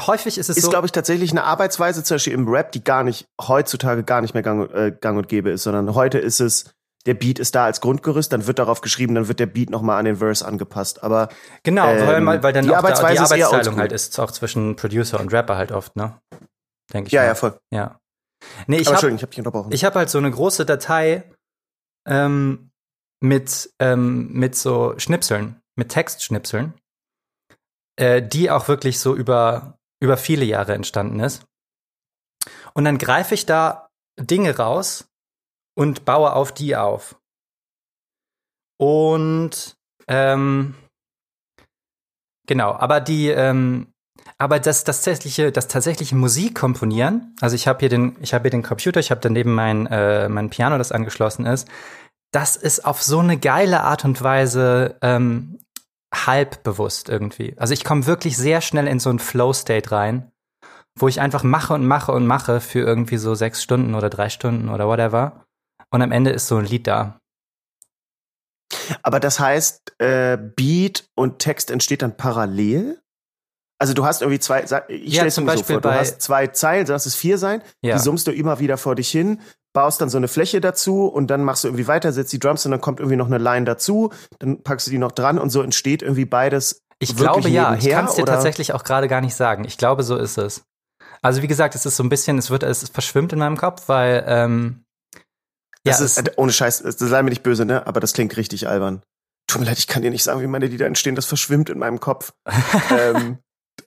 [0.00, 0.70] Häufig ist es Ist, so.
[0.70, 4.34] glaube ich, tatsächlich eine Arbeitsweise, zum Beispiel im Rap, die gar nicht, heutzutage gar nicht
[4.34, 6.74] mehr gang, äh, gang und gäbe ist, sondern heute ist es,
[7.06, 9.98] der Beat ist da als Grundgerüst, dann wird darauf geschrieben, dann wird der Beat nochmal
[9.98, 11.02] an den Verse angepasst.
[11.02, 11.28] Aber
[11.62, 14.18] Genau, Ähm, weil, weil dann die auch da, die Arbeitsweise ist eher Arbeitsteilung halt ist,
[14.18, 16.20] auch zwischen Producer und Rapper halt oft, ne?
[16.92, 17.26] Denke ich ja, mal.
[17.28, 17.58] ja, voll.
[17.72, 17.98] Ja.
[18.66, 19.72] Nee, ich aber habe ich habe dich unterbrochen.
[19.72, 21.24] ich hab halt so eine große Datei
[22.06, 22.70] ähm,
[23.22, 26.74] mit, ähm, mit so Schnipseln, mit Textschnipseln,
[27.96, 31.44] äh, die auch wirklich so über, über viele Jahre entstanden ist.
[32.74, 35.08] Und dann greife ich da Dinge raus
[35.76, 37.16] und baue auf die auf.
[38.78, 39.76] Und
[40.08, 40.74] ähm,
[42.46, 43.92] genau, aber die, ähm,
[44.38, 48.50] aber das, das tatsächliche, das tatsächliche Musikkomponieren, also ich habe hier den, ich habe hier
[48.50, 51.68] den Computer, ich habe daneben mein, äh, mein Piano, das angeschlossen ist.
[52.32, 55.58] Das ist auf so eine geile Art und Weise ähm,
[56.24, 57.54] halb bewusst irgendwie.
[57.58, 60.32] Also ich komme wirklich sehr schnell in so einen Flow-State rein,
[60.98, 64.28] wo ich einfach mache und mache und mache für irgendwie so sechs Stunden oder drei
[64.28, 65.44] Stunden oder whatever.
[65.90, 67.20] Und am Ende ist so ein Lied da.
[69.02, 73.02] Aber das heißt, äh, Beat und Text entsteht dann parallel?
[73.78, 76.22] Also du hast irgendwie zwei, ich Ja, stelle zum mir so Beispiel vor, du hast
[76.22, 77.96] zwei Zeilen, lass es vier sein, Ja.
[77.96, 79.40] die summst du immer wieder vor dich hin,
[79.74, 82.64] baust dann so eine Fläche dazu und dann machst du irgendwie weiter, setzt die Drums
[82.64, 85.50] und dann kommt irgendwie noch eine Line dazu, dann packst du die noch dran und
[85.50, 86.80] so entsteht irgendwie beides.
[86.98, 88.32] Ich glaube ja, ich kann es dir oder?
[88.32, 89.64] tatsächlich auch gerade gar nicht sagen.
[89.66, 90.62] Ich glaube, so ist es.
[91.20, 93.82] Also wie gesagt, es ist so ein bisschen, es wird, es verschwimmt in meinem Kopf,
[93.88, 94.84] weil ähm,
[95.84, 97.86] ja, Das ist, es, äh, ohne Scheiß, das sei mir nicht böse, ne?
[97.86, 99.02] Aber das klingt richtig albern.
[99.46, 101.78] Tut mir leid, ich kann dir nicht sagen, wie meine Lieder entstehen, das verschwimmt in
[101.78, 102.32] meinem Kopf.
[102.90, 103.38] ähm,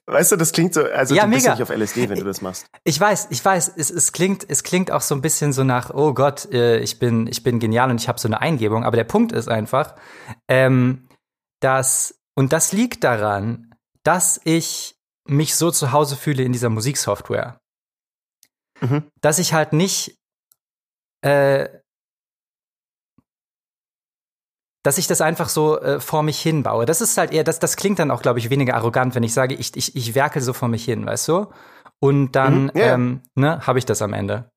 [0.06, 1.54] weißt du, das klingt so, also Ja, du bist mega.
[1.54, 2.66] nicht auf LSD, wenn du das machst.
[2.84, 5.90] ich weiß, ich weiß, es, es klingt, es klingt auch so ein bisschen so nach,
[5.94, 8.84] oh Gott, äh, ich bin, ich bin genial und ich habe so eine Eingebung.
[8.84, 9.94] Aber der Punkt ist einfach,
[10.48, 11.08] ähm,
[11.60, 17.60] dass und das liegt daran, dass ich mich so zu Hause fühle in dieser Musiksoftware.
[18.80, 19.04] Mhm.
[19.20, 20.16] dass ich halt nicht,
[21.20, 21.68] äh,
[24.82, 26.86] dass ich das einfach so äh, vor mich hin baue.
[26.86, 29.34] Das ist halt eher, das, das klingt dann auch, glaube ich, weniger arrogant, wenn ich
[29.34, 31.46] sage, ich, ich, ich werkel so vor mich hin, weißt du?
[32.00, 32.94] Und dann Mhm, ja.
[32.94, 34.50] ähm, ne, habe ich das am Ende.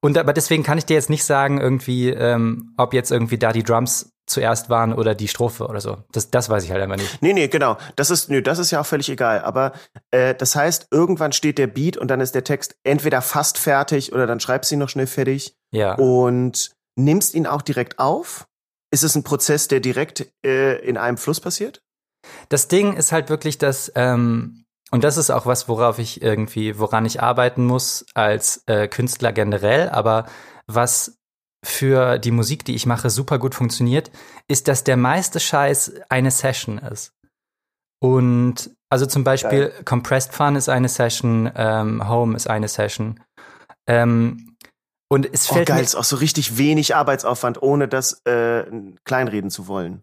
[0.00, 3.52] Und aber deswegen kann ich dir jetzt nicht sagen, irgendwie, ähm, ob jetzt irgendwie da
[3.52, 5.98] die Drums zuerst waren oder die Strophe oder so.
[6.12, 7.20] Das, das weiß ich halt einfach nicht.
[7.22, 7.76] Nee, nee, genau.
[7.96, 9.40] Das ist, nö, das ist ja auch völlig egal.
[9.42, 9.72] Aber
[10.12, 14.12] äh, das heißt, irgendwann steht der Beat und dann ist der Text entweder fast fertig
[14.12, 15.94] oder dann schreibst du ihn noch schnell fertig Ja.
[15.94, 18.46] und nimmst ihn auch direkt auf.
[18.94, 21.82] Ist es ein Prozess, der direkt äh, in einem Fluss passiert?
[22.48, 26.78] Das Ding ist halt wirklich, dass, ähm, und das ist auch was, worauf ich irgendwie,
[26.78, 30.26] woran ich arbeiten muss als äh, Künstler generell, aber
[30.68, 31.18] was
[31.64, 34.12] für die Musik, die ich mache, super gut funktioniert,
[34.46, 37.14] ist, dass der meiste Scheiß eine Session ist.
[38.00, 43.18] Und also zum Beispiel Compressed Fun ist eine Session, ähm, Home ist eine Session.
[43.88, 44.53] Ähm,
[45.14, 48.64] und es Oh, fällt geil, mir, ist auch so richtig wenig Arbeitsaufwand, ohne das äh,
[49.04, 50.02] kleinreden zu wollen.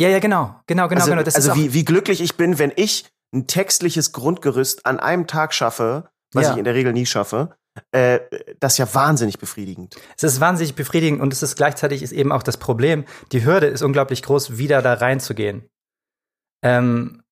[0.00, 1.22] ja, ja, genau, genau, genau, also genau.
[1.22, 5.54] Das also wie, wie glücklich ich bin, wenn ich ein textliches Grundgerüst an einem Tag
[5.54, 6.52] schaffe, was Ja.
[6.52, 7.56] ich in der Regel nie schaffe,
[7.92, 8.20] äh,
[8.60, 9.96] das ist ja wahnsinnig befriedigend.
[10.16, 13.66] Es ist wahnsinnig befriedigend und es ist gleichzeitig ist eben auch das Problem, die Hürde
[13.68, 15.68] ist unglaublich groß, wieder da reinzugehen.
[16.62, 17.22] Ähm,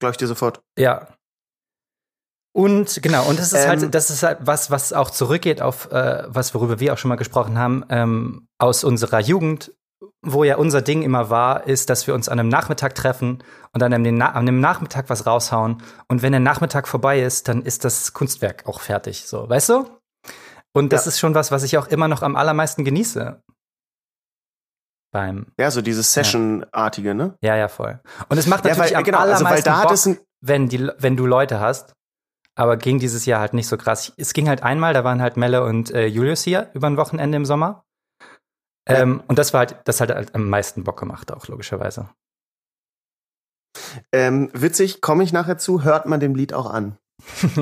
[0.00, 0.60] Glaube ich dir sofort.
[0.78, 1.06] ja.
[2.52, 3.68] Und genau, und das ist Ähm.
[3.68, 7.08] halt, das ist halt was, was auch zurückgeht auf äh, was, worüber wir auch schon
[7.08, 9.72] mal gesprochen haben, ähm, aus unserer Jugend,
[10.22, 13.80] wo ja unser Ding immer war, ist, dass wir uns an einem Nachmittag treffen und
[13.80, 15.82] dann an dem, Na an dem Nachmittag was raushauen.
[16.08, 19.26] Und wenn der Nachmittag vorbei ist, dann ist das Kunstwerk auch fertig.
[19.26, 19.86] So, weißt du?
[20.72, 21.10] Und das Ja.
[21.10, 23.40] ist schon was, was ich auch immer noch am allermeisten genieße.
[25.12, 27.36] Beim, Ja, so dieses Session-artige, ne?
[27.42, 28.00] ja, ja, voll.
[28.28, 29.82] Und es macht Ja, natürlich weil, am genau, also weil allermeisten da
[30.16, 31.94] Bock, wenn, die, wenn du Leute hast.
[32.60, 34.12] Aber ging dieses Jahr halt nicht so krass.
[34.18, 37.36] Es ging halt einmal, da waren halt Melle und äh, Julius hier über ein Wochenende
[37.36, 37.86] im Sommer.
[38.86, 42.10] Ähm, Und das war halt, das hat halt am meisten Bock gemacht, auch logischerweise.
[44.12, 46.98] ähm, witzig, komme ich nachher zu, hört man dem Lied auch an.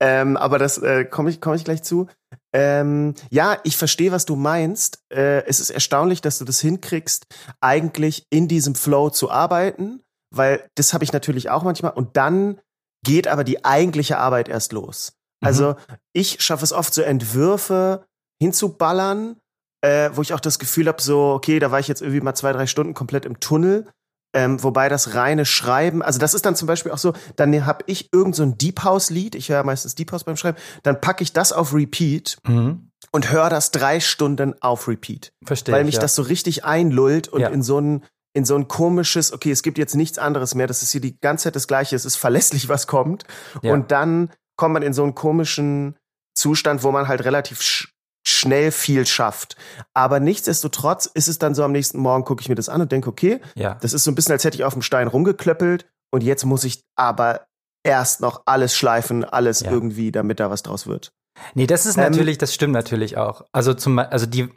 [0.00, 2.08] ähm, aber das äh, komme ich, komm ich gleich zu.
[2.52, 4.98] Ähm, ja, ich verstehe, was du meinst.
[5.12, 7.26] Äh, es ist erstaunlich, dass du das hinkriegst,
[7.60, 10.02] eigentlich in diesem Flow zu arbeiten,
[10.34, 11.92] weil das habe ich natürlich auch manchmal.
[11.92, 12.60] Und dann
[13.04, 15.12] geht aber die eigentliche Arbeit erst los.
[15.40, 15.46] Mhm.
[15.48, 15.76] Also
[16.12, 18.04] ich schaffe es oft, so Entwürfe
[18.42, 19.36] hinzuballern,
[19.82, 22.34] äh, wo ich auch das Gefühl habe, so, okay, da war ich jetzt irgendwie mal
[22.34, 23.86] zwei, drei Stunden komplett im Tunnel.
[24.34, 27.84] Ähm, wobei das reine Schreiben, also das ist dann zum Beispiel auch so, dann habe
[27.86, 31.22] ich irgend so ein Deep House-Lied, ich höre meistens Deep House beim Schreiben, dann packe
[31.22, 32.90] ich das auf Repeat Mhm.
[33.12, 35.32] und höre das drei Stunden auf Repeat.
[35.44, 35.74] Verstehe.
[35.74, 36.00] weil ich, mich ja.
[36.02, 37.48] das so richtig einlullt und Ja.
[37.48, 38.04] in so ein
[38.36, 41.18] in so ein komisches, okay, es gibt jetzt nichts anderes mehr, das ist hier die
[41.18, 43.24] ganze Zeit das Gleiche, es ist verlässlich, was kommt.
[43.62, 43.72] Ja.
[43.72, 45.96] Und dann kommt man in so einen komischen
[46.36, 47.88] Zustand, wo man halt relativ sch
[48.28, 49.56] schnell viel schafft.
[49.94, 52.90] Aber nichtsdestotrotz ist es dann so am nächsten Morgen, gucke ich mir das an und
[52.92, 53.76] denke, okay, Ja.
[53.80, 56.64] das ist so ein bisschen, als hätte ich auf dem Stein rumgeklöppelt und jetzt muss
[56.64, 57.46] ich aber
[57.84, 59.70] erst noch alles schleifen, alles Ja.
[59.70, 61.12] irgendwie, damit da was draus wird.
[61.54, 63.42] Nee, das ist Ähm, natürlich, das stimmt natürlich auch.
[63.52, 64.48] Also zum also die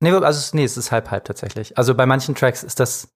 [0.00, 1.76] Nee, also es- nee, es ist halb halb tatsächlich.
[1.78, 3.08] Also bei manchen Tracks ist das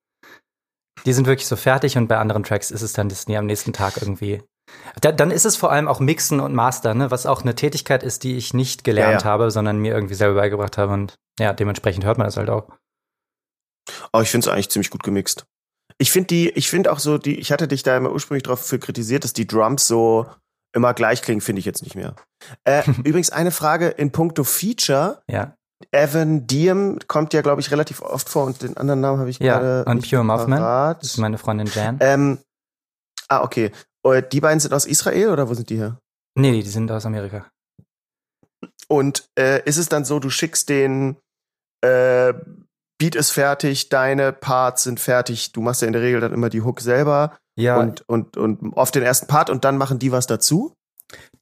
[1.06, 3.46] die sind wirklich so fertig und bei anderen Tracks ist es dann das nee, am
[3.46, 4.42] nächsten Tag irgendwie.
[5.02, 8.02] Da, dann ist es vor allem auch Mixen und Master, ne, was auch eine Tätigkeit
[8.02, 9.32] ist, die ich nicht gelernt Ja, ja.
[9.32, 12.68] habe, sondern mir irgendwie selber beigebracht habe und ja, dementsprechend hört man das halt auch.
[14.12, 15.44] Aber ich finde es eigentlich ziemlich gut gemixt.
[15.98, 18.64] Ich finde die, ich finde auch so die, ich hatte dich da immer ursprünglich drauf
[18.64, 20.26] für kritisiert, dass die Drums so
[20.74, 22.16] immer gleich klingen, finde ich jetzt nicht mehr.
[22.64, 25.22] Äh, übrigens eine Frage in puncto Feature.
[25.30, 25.54] Ja.
[25.90, 29.38] Evan Diem kommt ja, glaube ich, relativ oft vor und den anderen Namen habe ich
[29.38, 31.02] Ja, gerade und Pure parat.
[31.02, 31.98] Das ist meine Freundin Jan.
[32.00, 32.38] Ähm,
[33.28, 33.70] ah, okay.
[34.02, 35.98] Und die beiden sind aus Israel oder wo sind die her?
[36.36, 37.46] nee, die sind aus Amerika.
[38.88, 41.16] Und äh, ist es dann so, du schickst den
[41.80, 42.34] äh,
[42.98, 46.48] Beat ist fertig, deine Parts sind fertig, du machst ja in der Regel dann immer
[46.48, 50.12] die Hook selber Ja, und, und, und oft den ersten Part und dann machen die
[50.12, 50.74] was dazu?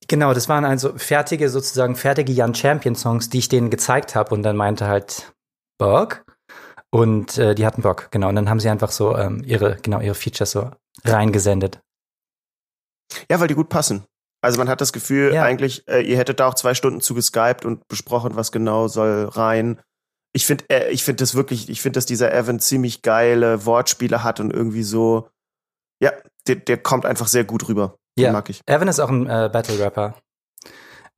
[0.08, 4.34] Genau, das waren also fertige, sozusagen fertige Jan Champion Songs, die ich denen gezeigt habe
[4.34, 5.32] und dann meinte halt
[5.78, 6.24] Bock
[6.90, 8.28] und äh, die hatten Bock, genau.
[8.28, 10.70] Und dann haben sie einfach so ähm, ihre, genau, ihre Features so
[11.04, 11.80] reingesendet.
[13.30, 14.04] Ja, weil die gut passen.
[14.42, 15.44] Also man hat das Gefühl, Ja.
[15.44, 19.26] eigentlich, äh, ihr hättet da auch zwei Stunden zu geskypt und besprochen, was genau soll
[19.26, 19.80] rein.
[20.34, 24.24] Ich finde, äh, ich finde das wirklich, ich finde, dass dieser Evan ziemlich geile Wortspiele
[24.24, 25.28] hat und irgendwie so,
[26.02, 26.12] ja,
[26.48, 27.98] der, der kommt einfach sehr gut rüber.
[28.18, 28.32] Den Ja.
[28.32, 28.60] mag ich.
[28.66, 30.14] Evan ist auch ein äh, Battle-Rapper.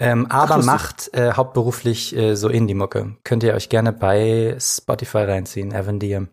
[0.01, 0.67] Ähm, aber lustig.
[0.73, 3.17] macht äh, hauptberuflich äh, so Indie-Mucke.
[3.25, 6.29] Könnt ihr euch gerne bei Spotify reinziehen, Evan Diem.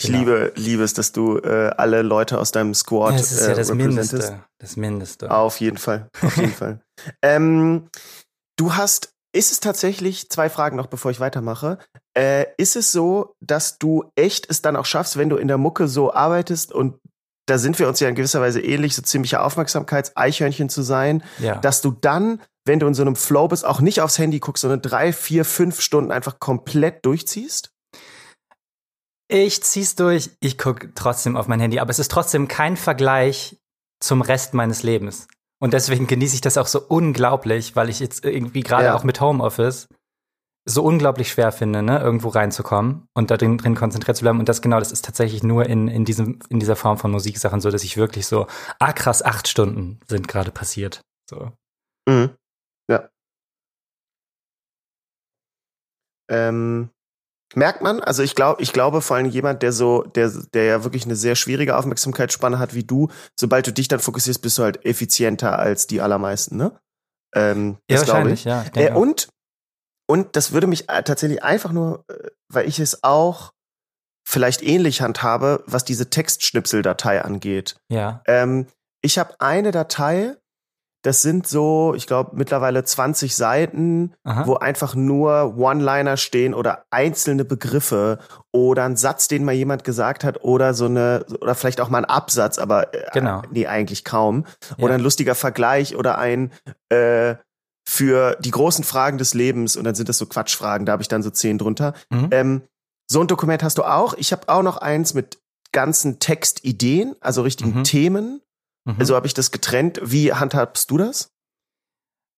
[0.00, 0.18] Ich Genau.
[0.18, 3.54] liebe, liebe es, dass du äh, alle Leute aus deinem Squad Das ist äh, ja
[3.54, 4.12] das representest.
[4.12, 4.44] Mindeste.
[4.58, 5.30] Das Mindeste.
[5.30, 6.80] Auf jeden Fall, auf jeden Fall.
[7.22, 7.88] Ähm,
[8.56, 11.78] du hast, ist es tatsächlich, zwei Fragen noch, bevor ich weitermache.
[12.16, 15.58] Äh, ist es so, dass du echt es dann auch schaffst, wenn du in der
[15.58, 16.98] Mucke so arbeitest und
[17.46, 21.56] da sind wir uns ja in gewisser Weise ähnlich, so ziemliche Aufmerksamkeits-Eichhörnchen zu sein, Ja.
[21.56, 24.62] dass du dann, wenn du in so einem Flow bist, auch nicht aufs Handy guckst,
[24.62, 27.70] sondern drei, vier, fünf Stunden einfach komplett durchziehst?
[29.28, 33.56] Ich zieh's durch, ich guck trotzdem auf mein Handy, aber es ist trotzdem kein Vergleich
[34.00, 35.26] zum Rest meines Lebens.
[35.60, 38.94] Und deswegen genieße ich das auch so unglaublich, weil ich jetzt irgendwie gerade Ja.
[38.94, 39.88] auch mit Homeoffice
[40.64, 44.38] so unglaublich schwer finde, ne, irgendwo reinzukommen und da drin, drin konzentriert zu bleiben.
[44.38, 47.60] Und das genau, das ist tatsächlich nur in, in diesem, in dieser Form von Musiksachen
[47.60, 48.46] so, dass ich wirklich so,
[48.78, 51.02] ah krass, acht Stunden sind gerade passiert.
[51.28, 51.50] So.
[52.08, 52.30] Mhm.
[52.88, 53.08] Ja.
[56.30, 56.90] Ähm,
[57.54, 60.84] merkt man, also ich glaube, ich glaube vor allem jemand, der so, der, der ja
[60.84, 64.62] wirklich eine sehr schwierige Aufmerksamkeitsspanne hat wie du, sobald du dich dann fokussierst, bist du
[64.62, 66.78] halt effizienter als die allermeisten, ne?
[67.34, 68.44] Ähm, Ja, das glaube wahrscheinlich, ich.
[68.44, 68.64] ja.
[68.74, 69.28] Äh, und,
[70.06, 73.52] und das würde mich äh, tatsächlich einfach nur, äh, weil ich es auch
[74.24, 77.76] vielleicht ähnlich handhabe, was diese Textschnipseldatei angeht.
[77.88, 78.22] ja.
[78.26, 78.66] Ähm,
[79.04, 80.36] ich habe eine Datei,
[81.04, 84.46] das sind so, ich glaube, mittlerweile 20 Seiten, Aha.
[84.46, 88.20] wo einfach nur One-Liner stehen oder einzelne Begriffe
[88.52, 91.98] oder ein Satz, den mal jemand gesagt hat oder so eine, oder vielleicht auch mal
[91.98, 93.42] ein Absatz, aber äh, Genau.
[93.50, 94.46] nee, eigentlich kaum.
[94.76, 94.84] Ja.
[94.84, 96.52] Oder ein lustiger Vergleich oder ein
[96.88, 97.34] äh,
[97.88, 101.08] für die großen Fragen des Lebens und dann sind das so Quatschfragen, da habe ich
[101.08, 101.94] dann so zehn drunter.
[102.10, 102.28] Mhm.
[102.30, 102.62] Ähm,
[103.10, 104.14] so ein Dokument hast du auch.
[104.14, 105.40] Ich habe auch noch eins mit
[105.72, 107.84] ganzen Textideen, also richtigen Mhm.
[107.84, 108.40] Themen.
[108.84, 108.96] Mhm.
[108.98, 110.00] Also habe ich das getrennt.
[110.02, 111.30] Wie handhabst du das?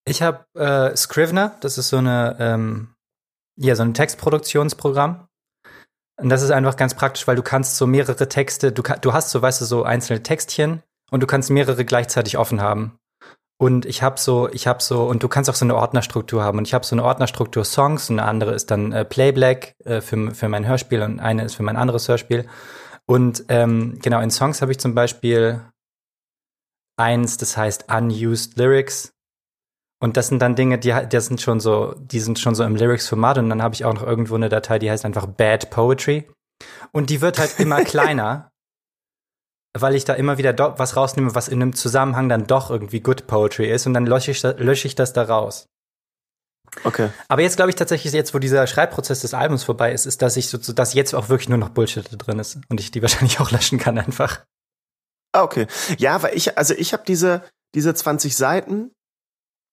[0.07, 2.95] Ich habe äh, Scrivener, das ist so eine ähm,
[3.57, 5.29] ja so ein Textproduktionsprogramm.
[6.21, 9.31] Und das ist einfach ganz praktisch, weil du kannst so mehrere Texte, du, du hast
[9.31, 12.99] so, weißt du, so einzelne Textchen und du kannst mehrere gleichzeitig offen haben.
[13.57, 16.59] Und ich habe so, ich habe so, und du kannst auch so eine Ordnerstruktur haben.
[16.59, 20.01] Und ich habe so eine Ordnerstruktur Songs und eine andere ist dann äh, Playback äh,
[20.01, 22.47] für, für mein Hörspiel und eine ist für mein anderes Hörspiel.
[23.07, 25.63] Und ähm, genau, in Songs habe ich zum Beispiel
[26.97, 29.13] eins, das heißt Unused Lyrics.
[30.01, 32.77] Und das sind dann Dinge, die, die sind schon so, die sind schon so im
[32.77, 33.39] Lyrics-Format.
[33.39, 36.29] Und dann habe ich auch noch irgendwo eine Datei, die heißt einfach Bad Poetry.
[36.93, 38.51] Und die wird halt immer kleiner,
[39.77, 43.27] weil ich da immer wieder was rausnehme, was in einem Zusammenhang dann doch irgendwie Good
[43.27, 43.87] Poetry ist.
[43.87, 45.67] Und dann lösche ich, lösche ich das da raus.
[46.85, 47.11] Okay.
[47.29, 50.37] Aber jetzt glaube ich tatsächlich, jetzt, wo dieser Schreibprozess des Albums vorbei ist, ist, dass
[50.37, 52.59] ich so, dass jetzt auch wirklich nur noch Bullshit drin ist.
[52.69, 54.45] Und ich die wahrscheinlich auch löschen kann einfach.
[55.33, 55.67] Ah, okay.
[55.99, 57.43] Ja, weil ich, also ich habe diese,
[57.75, 58.93] diese 20 Seiten,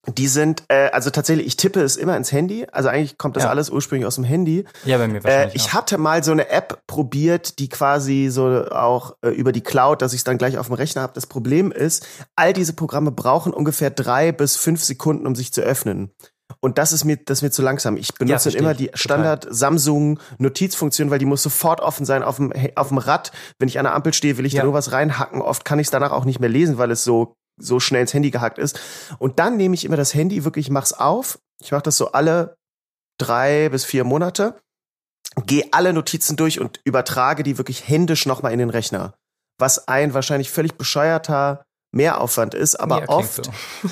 [0.08, 2.66] die sind, äh, also tatsächlich, ich tippe es immer ins Handy.
[2.72, 3.50] Also eigentlich kommt das Ja.
[3.52, 4.66] alles ursprünglich aus dem Handy.
[4.84, 5.56] Ja, bei mir Äh, wahrscheinlich.
[5.56, 5.74] ich auch.
[5.74, 10.14] hatte mal so eine App probiert, die quasi so auch äh, über die Cloud, dass
[10.14, 11.14] ich es dann gleich auf dem Rechner habe.
[11.14, 15.62] Das Problem ist, all diese Programme brauchen ungefähr drei bis fünf Sekunden, um sich zu
[15.62, 16.12] öffnen.
[16.60, 17.96] Und das ist mir, das ist mir zu langsam.
[17.96, 18.98] Ich benutze versteh immer die Total.
[19.00, 23.32] Standard Samsung Notizfunktion, weil die muss sofort offen sein auf dem, auf dem Rad.
[23.60, 24.62] Wenn ich an der Ampel stehe, will ich Ja.
[24.62, 25.42] da nur was reinhacken.
[25.42, 28.14] Oft kann ich es danach auch nicht mehr lesen, weil es so, so schnell ins
[28.14, 28.80] Handy gehackt ist.
[29.20, 31.40] Und dann nehme ich immer das Handy, wirklich, mach's auf.
[31.62, 32.58] Ich mache das so alle
[33.18, 34.56] drei bis vier Monate,
[35.46, 39.14] gehe alle Notizen durch und übertrage die wirklich händisch nochmal in den Rechner.
[39.60, 43.52] Was ein wahrscheinlich völlig bescheuerter Mehraufwand ist, aber Ja, oft so.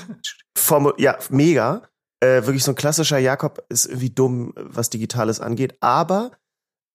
[0.58, 1.84] Formu ja, mega.
[2.22, 5.78] Äh, wirklich so ein klassischer Jakob ist irgendwie dumm, was Digitales angeht.
[5.80, 6.32] Aber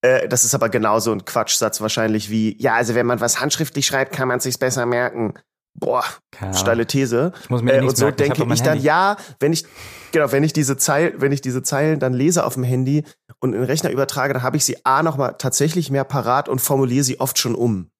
[0.03, 3.87] äh, das ist aber genauso ein Quatschsatz wahrscheinlich wie, ja, also wenn man was handschriftlich
[3.87, 5.35] schreibt, kann man sich's besser merken.
[5.77, 7.33] Boah, Keine steile These.
[7.43, 8.87] Ich muss mir Äh, und so merken, ich denke mein ich dann, Handy.
[8.87, 9.65] ja, wenn ich,
[10.13, 13.05] genau, wenn ich diese Zeilen, wenn ich diese Zeilen dann lese auf dem Handy
[13.41, 16.61] und in den Rechner übertrage, dann habe ich sie A nochmal tatsächlich mehr parat und
[16.61, 17.91] formuliere sie oft schon um.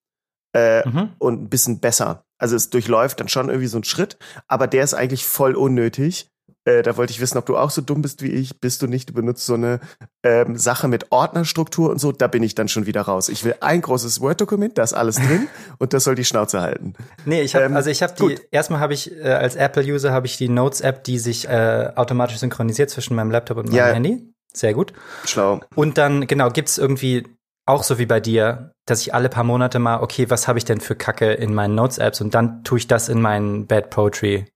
[0.57, 1.11] Äh, Mhm.
[1.19, 2.25] und ein bisschen besser.
[2.39, 6.31] Also es durchläuft dann schon irgendwie so ein Schritt, aber der ist eigentlich voll unnötig.
[6.67, 8.59] Äh, da wollte ich wissen, ob du auch so dumm bist wie ich.
[8.61, 9.11] Bist du nicht?
[9.11, 9.81] Du benutzt so eine
[10.23, 12.11] ähm, Sache mit Ordnerstruktur und so.
[12.13, 13.29] Da bin ich dann schon wieder raus.
[13.29, 15.49] Ich will ein großes Word-Dokument, da ist alles drin
[15.79, 16.95] und das soll die Schnauze halten.
[17.27, 18.41] Nee, ich habe Ähm, also ich habe die gut.
[18.51, 21.91] erstmal habe ich äh, als Apple User habe ich die Notes App, die sich äh,
[21.97, 23.87] automatisch synchronisiert zwischen meinem Laptop und meinem Ja.
[23.93, 24.33] Handy.
[24.55, 24.93] Sehr gut.
[25.27, 25.61] Schlau.
[25.75, 27.27] Und dann genau gibt's irgendwie
[27.67, 30.65] auch so wie bei dir, dass ich alle paar Monate mal okay, was habe ich
[30.65, 33.91] denn für Kacke in meinen Notes Apps und dann tue ich das in mein Bad
[33.91, 34.47] Poetry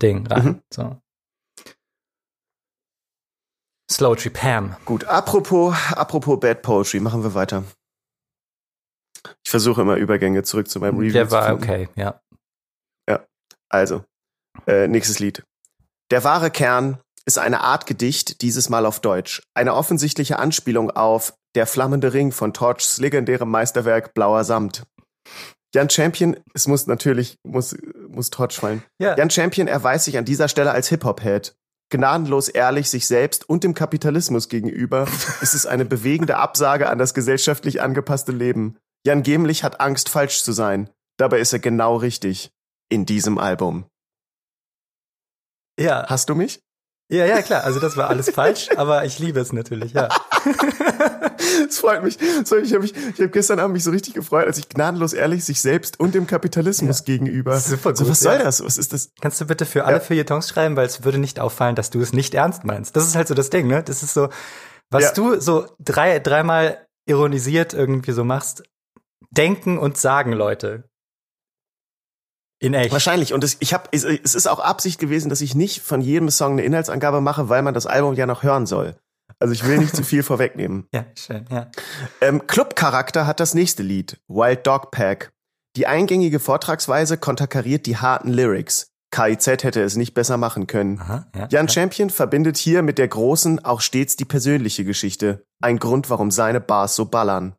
[0.00, 0.44] Ding rein.
[0.44, 0.60] Mhm.
[0.72, 0.96] So.
[3.90, 4.76] Slowtree Pam.
[4.84, 7.64] Gut, apropos, apropos Bad Poetry, machen wir weiter.
[9.44, 12.20] Ich versuche immer Übergänge zurück zu meinem Review Der war okay, ja.
[13.68, 14.04] Also,
[14.66, 15.44] äh, nächstes Lied.
[16.10, 19.42] Der wahre Kern ist eine Art Gedicht, dieses Mal auf Deutsch.
[19.54, 24.84] Eine offensichtliche Anspielung auf Der flammende Ring von Torchs legendärem Meisterwerk Blauer Samt.
[25.74, 27.76] Jan Champion, es muss natürlich, muss,
[28.08, 28.82] muss Torch fallen.
[28.98, 29.16] Ja.
[29.16, 31.54] Jan Champion erweist sich an dieser Stelle als Hip-Hop-Head.
[31.90, 35.06] Gnadenlos ehrlich sich selbst und dem Kapitalismus gegenüber
[35.40, 38.76] ist es eine bewegende Absage an das gesellschaftlich angepasste Leben.
[39.06, 40.90] Jan Gemlich hat Angst, falsch zu sein.
[41.16, 42.50] Dabei ist er genau richtig.
[42.90, 43.84] In diesem Album.
[45.78, 46.06] Ja.
[46.08, 46.60] Hast du mich?
[47.10, 47.64] Ja, ja, klar.
[47.64, 50.08] Also das war alles falsch, aber ich liebe es natürlich, ja.
[51.68, 52.18] Es freut mich.
[52.44, 55.12] So, ich habe mich, ich hab gestern Abend mich so richtig gefreut, als ich gnadenlos
[55.12, 57.58] ehrlich sich selbst und dem Kapitalismus gegenüber.
[57.58, 58.44] Super so, gut, was soll ja.
[58.44, 58.64] das?
[58.64, 59.10] Was ist das?
[59.20, 60.00] Kannst du bitte für alle Ja.
[60.00, 62.94] Feuilletons schreiben, weil es würde nicht auffallen, dass du es nicht ernst meinst.
[62.96, 63.82] Das ist halt so das Ding, ne?
[63.82, 64.28] Das ist so,
[64.90, 65.12] was Ja.
[65.12, 68.62] du so drei, dreimal ironisiert irgendwie so machst,
[69.30, 70.84] denken und sagen Leute.
[72.60, 72.92] In echt.
[72.92, 73.32] Wahrscheinlich.
[73.32, 76.30] Und es, ich hab, es, es ist auch Absicht gewesen, dass ich nicht von jedem
[76.30, 78.96] Song eine Inhaltsangabe mache, weil man das Album ja noch hören soll.
[79.38, 80.86] Also ich will nicht zu viel vorwegnehmen.
[80.92, 81.70] Ja, schön, ja.
[82.20, 85.30] Ähm, Clubcharakter hat das nächste Lied, Wild Dog Pack.
[85.76, 88.88] Die eingängige Vortragsweise konterkariert die harten Lyrics.
[89.10, 91.00] KIZ hätte es nicht besser machen können.
[91.00, 91.48] Aha, ja.
[91.50, 91.72] Jan ja.
[91.72, 95.44] Champion verbindet hier mit der großen auch stets die persönliche Geschichte.
[95.62, 97.54] Ein Grund, warum seine Bars so ballern.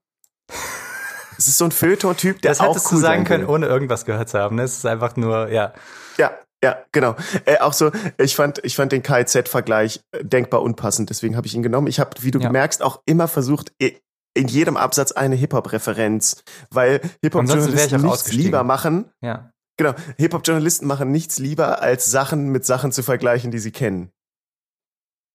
[1.40, 4.04] Es ist so ein Feuilleton-Typ, der Das auch hättest cool du sagen können, ohne irgendwas
[4.06, 4.58] gehört zu haben.
[4.58, 4.64] ne?
[4.64, 5.74] Es ist einfach nur, ja.
[6.18, 7.16] Ja, ja, genau.
[7.46, 11.56] Äh, auch so, ich fand, ich fand den KIZ-Vergleich äh, denkbar unpassend, deswegen habe ich
[11.56, 11.88] ihn genommen.
[11.88, 12.50] Ich habe, wie du Ja.
[12.52, 19.10] merkst, auch immer versucht, in jedem Absatz eine Hip-Hop-Referenz, weil Hip-Hop-Journalisten nichts lieber machen.
[19.22, 19.52] Ja.
[19.78, 24.12] Genau, Hip-Hop-Journalisten machen nichts lieber, als Sachen mit Sachen zu vergleichen, die sie kennen.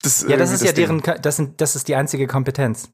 [0.02, 1.02] Das, Ja, das irgendwie ist ja Ding.
[1.02, 2.90] deren, das, sind, das ist die einzige Kompetenz.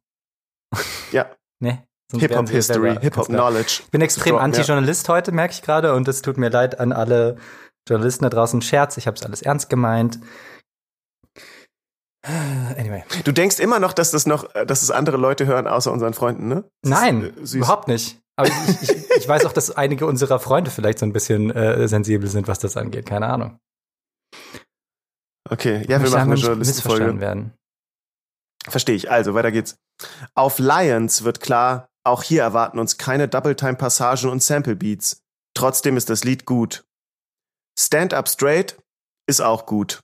[1.10, 1.26] Ja.
[1.62, 1.86] Ne?
[2.12, 2.96] Hip-Hop-History.
[3.00, 3.82] Hip-Hop-Knowledge.
[3.84, 4.40] Ich bin extrem Ja.
[4.40, 7.36] Anti-Journalist heute, merke ich gerade, und es tut mir leid an alle
[7.88, 8.62] Journalisten da draußen.
[8.62, 10.18] Scherz, ich habe es alles ernst gemeint.
[12.22, 13.02] Anyway.
[13.24, 16.12] Du denkst immer noch, dass das noch, äh, dass es andere Leute hören, außer unseren
[16.12, 16.64] Freunden, ne?
[16.82, 18.18] Das Nein, ist, äh, überhaupt nicht.
[18.36, 21.88] Aber ich, ich, ich weiß auch, dass einige unserer Freunde vielleicht so ein bisschen äh,
[21.88, 23.06] sensibel sind, was das angeht.
[23.06, 23.58] Keine Ahnung.
[25.48, 27.20] Okay, ja, wir machen eine Journalistenfolge.
[27.20, 27.54] werden.
[28.68, 29.10] Verstehe ich.
[29.10, 29.76] Also, weiter geht's.
[30.34, 35.22] Auf Lions wird klar, auch hier erwarten uns keine Double-Time-Passagen und Sample-Beats.
[35.54, 36.84] Trotzdem ist das Lied gut.
[37.78, 38.78] Stand Up Straight
[39.26, 40.00] ist auch gut.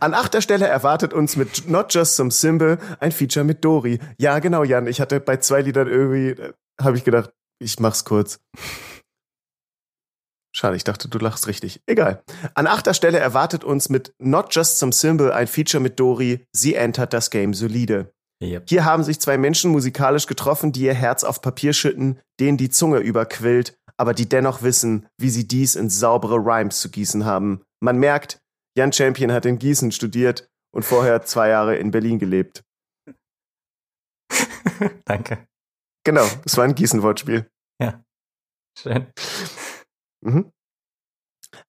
[0.00, 4.00] An achter Stelle erwartet uns mit Not Just Some Symbol ein Feature mit Dori.
[4.18, 4.86] Ja, genau, Jan.
[4.86, 8.40] Ich hatte bei zwei Liedern irgendwie, äh, habe ich gedacht, ich mach's kurz.
[10.52, 11.80] Schade, ich dachte, du lachst richtig.
[11.86, 12.22] Egal.
[12.54, 16.44] An achter Stelle erwartet uns mit Not Just Some Symbol ein Feature mit Dori.
[16.52, 18.12] Sie entert das Game solide.
[18.42, 18.68] Yep.
[18.68, 22.70] Hier haben sich zwei Menschen musikalisch getroffen, die ihr Herz auf Papier schütten, denen die
[22.70, 27.62] Zunge überquillt, aber die dennoch wissen, wie sie dies in saubere Rhymes zu gießen haben.
[27.80, 28.40] Man merkt,
[28.76, 32.64] Jan Champion hat in Gießen studiert und vorher zwei Jahre in Berlin gelebt.
[35.04, 35.46] Danke.
[36.04, 37.50] Genau, es war ein Gießen-Wortspiel.
[38.78, 39.12] Schön.
[40.24, 40.52] Mhm.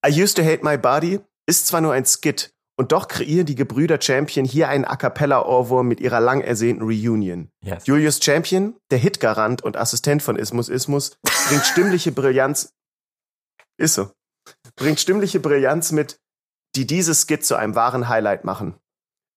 [0.06, 3.54] I Used to Hate My Body ist zwar nur ein Skit Und doch kreieren die
[3.54, 7.52] Gebrüder Champion hier einen A cappella-Ohrwurm mit ihrer lang ersehnten Reunion.
[7.64, 7.86] Yes.
[7.86, 11.16] Julius Champion, der Hitgarant und Assistent von Ismus Ismus,
[11.48, 12.74] bringt stimmliche Brillanz.
[13.78, 14.10] Ist so.
[14.76, 16.18] Bringt stimmliche Brillanz mit,
[16.76, 18.74] die dieses Skit zu einem wahren Highlight machen.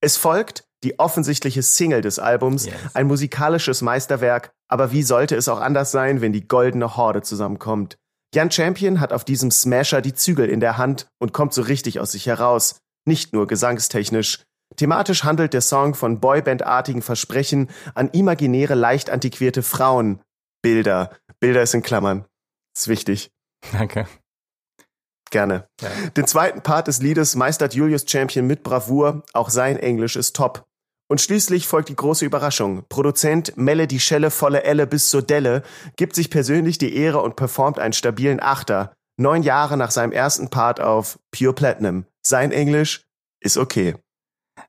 [0.00, 2.74] Es folgt die offensichtliche Single des Albums, Yes.
[2.94, 7.98] ein musikalisches Meisterwerk, aber wie sollte es auch anders sein, wenn die goldene Horde zusammenkommt?
[8.34, 12.00] Jan Champion hat auf diesem Smasher die Zügel in der Hand und kommt so richtig
[12.00, 14.42] aus sich heraus, nicht nur gesangstechnisch.
[14.76, 20.20] Thematisch handelt der Song von Boyband-artigen Versprechen an imaginäre, leicht antiquierte Frauen.
[20.62, 21.10] Bilder.
[21.40, 22.24] Bilder ist in Klammern.
[22.76, 23.30] Ist wichtig.
[23.72, 24.06] Danke.
[25.30, 25.66] Gerne.
[25.80, 25.88] Ja.
[26.16, 30.64] Den zweiten Part des Liedes meistert Julius Champion mit Bravour, auch sein Englisch ist top.
[31.10, 32.84] Und schließlich folgt die große Überraschung.
[32.88, 35.62] Produzent Melle die Schelle volle Elle bis zur Delle
[35.96, 38.94] gibt sich persönlich die Ehre und performt einen stabilen Achter.
[39.16, 42.06] Neun Jahre nach seinem ersten Part auf Pure Platinum.
[42.26, 43.04] Sein Englisch
[43.40, 43.96] ist okay.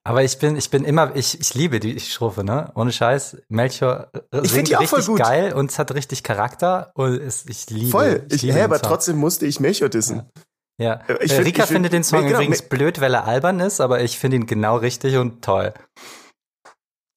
[0.03, 2.71] Aber ich bin, ich bin immer, ich, ich liebe die Strophe, ne?
[2.75, 3.37] Ohne Scheiß.
[3.49, 5.19] Melchior äh, Ich find singt die auch richtig voll gut.
[5.19, 8.25] geil und es hat richtig Charakter und es, ich liebe Voll.
[8.31, 8.89] Ich, liebe hä, aber Song.
[8.89, 10.29] trotzdem musste ich Melchior dissen.
[10.79, 10.95] Ja.
[11.07, 12.67] Äh, ich Äh, find- Rika ich find- findet den Song Nee, genau, übrigens nee.
[12.69, 15.73] blöd, weil er albern ist, aber ich finde ihn genau richtig und toll.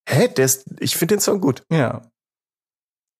[0.08, 1.62] Hä, der ist, ich finde den Song gut.
[1.70, 2.02] Ja.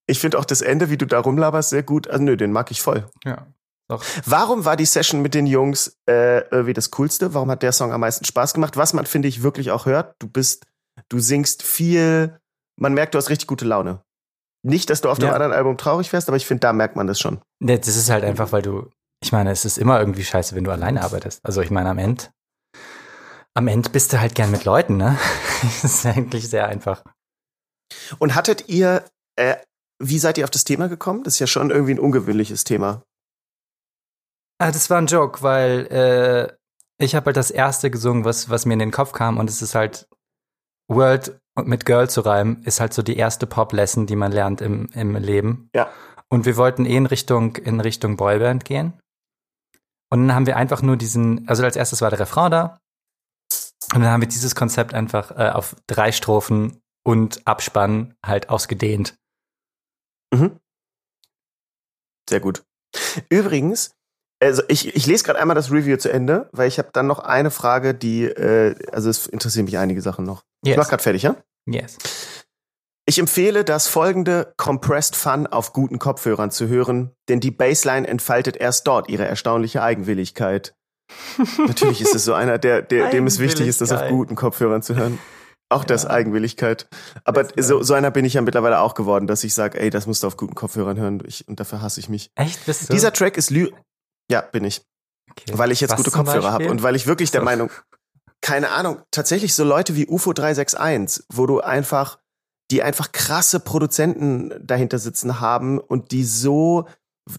[0.06, 2.08] Ich finde auch das Ende, wie du da rumlaberst, sehr gut.
[2.08, 3.10] Also nö, den mag ich voll.
[3.24, 3.46] Ja.
[3.88, 4.04] Doch.
[4.26, 7.32] Warum war die Session mit den Jungs äh, irgendwie das Coolste?
[7.34, 8.76] Warum hat der Song am meisten Spaß gemacht?
[8.76, 10.66] Was man, finde ich, wirklich auch hört, du bist,
[11.08, 12.38] du singst viel,
[12.78, 14.02] man merkt, du hast richtig gute Laune.
[14.62, 15.34] Nicht, dass du auf dem Ja.
[15.34, 17.40] anderen Album traurig wärst, aber ich finde, da merkt man das schon.
[17.60, 18.90] Nee, Das ist halt einfach, weil du,
[19.22, 21.40] ich meine, es ist immer irgendwie scheiße, wenn du alleine arbeitest.
[21.44, 22.24] Also ich meine, am Ende,
[23.54, 25.16] am Ende bist du halt gern mit Leuten, ne?
[25.82, 27.02] Das ist eigentlich sehr einfach.
[28.18, 29.04] Und hattet ihr,
[29.36, 29.56] äh,
[29.98, 31.24] wie seid ihr auf das Thema gekommen?
[31.24, 33.02] Das ist ja schon irgendwie ein ungewöhnliches Thema.
[34.58, 36.56] Ah, das war ein Joke, weil äh,
[37.02, 39.62] ich habe halt das erste gesungen, was, was mir in den Kopf kam und es
[39.62, 40.08] ist halt
[40.88, 44.88] World mit Girl zu reimen, ist halt so die erste Pop-Lesson, die man lernt im,
[44.92, 45.70] im Leben.
[45.74, 45.90] Ja.
[46.28, 48.98] Und wir wollten eh in Richtung, in Richtung Boyband gehen.
[50.10, 52.78] Und dann haben wir einfach nur diesen, also als erstes war der Refrain da.
[53.94, 59.16] Und dann haben wir dieses Konzept einfach äh, auf drei Strophen und Abspann halt ausgedehnt.
[60.34, 60.58] Mhm.
[62.28, 62.64] Sehr gut.
[63.30, 63.94] Übrigens,
[64.42, 67.18] also ich, ich lese gerade einmal das Review zu Ende, weil ich habe dann noch
[67.18, 70.42] eine Frage, die, äh, also es interessieren mich einige Sachen noch.
[70.64, 71.36] Ich mach gerade fertig, ja?
[71.66, 71.98] Yes.
[73.06, 78.56] Ich empfehle, das folgende Compressed Fun auf guten Kopfhörern zu hören, denn die Bassline entfaltet
[78.56, 80.74] erst dort ihre erstaunliche Eigenwilligkeit.
[81.66, 84.82] Natürlich ist es so einer, der, der, dem es wichtig ist, das auf guten Kopfhörern
[84.82, 85.18] zu hören.
[85.70, 86.10] Auch das Ja.
[86.10, 86.86] Eigenwilligkeit.
[87.24, 89.90] Aber Das, so, so einer bin ich ja mittlerweile auch geworden, dass ich sage, ey,
[89.90, 91.22] das musst du auf guten Kopfhörern hören.
[91.26, 92.30] Ich, und dafür hasse ich mich.
[92.36, 92.64] Echt?
[92.66, 92.92] Bist du?
[92.94, 93.68] Dieser Track ist Lü.
[94.30, 94.82] Ja, bin ich.
[95.30, 95.52] Okay.
[95.56, 97.44] Weil ich jetzt Was gute Kopfhörer habe und weil ich wirklich der So.
[97.44, 97.70] Meinung,
[98.40, 102.18] keine Ahnung, tatsächlich so Leute wie UFO 361, wo du einfach,
[102.70, 106.86] die einfach krasse Produzenten dahinter sitzen haben und die so,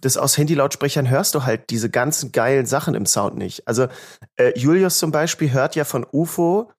[0.01, 3.67] das aus Handylautsprechern hörst du halt diese ganzen geilen Sachen im Sound nicht.
[3.67, 3.87] Also
[4.35, 6.71] äh, Julius zum Beispiel hört ja von UFO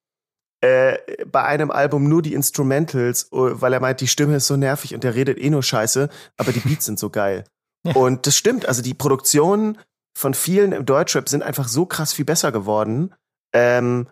[0.61, 4.57] äh, bei einem Album nur die Instrumentals, äh, weil er meint, die Stimme ist so
[4.57, 7.45] nervig und der redet eh nur Scheiße, aber die Beats sind so geil.
[7.83, 7.95] Ja.
[7.95, 9.79] Und das stimmt, also die Produktionen
[10.17, 13.15] von vielen im Deutschrap sind einfach so krass viel besser geworden,
[13.55, 14.09] ähm,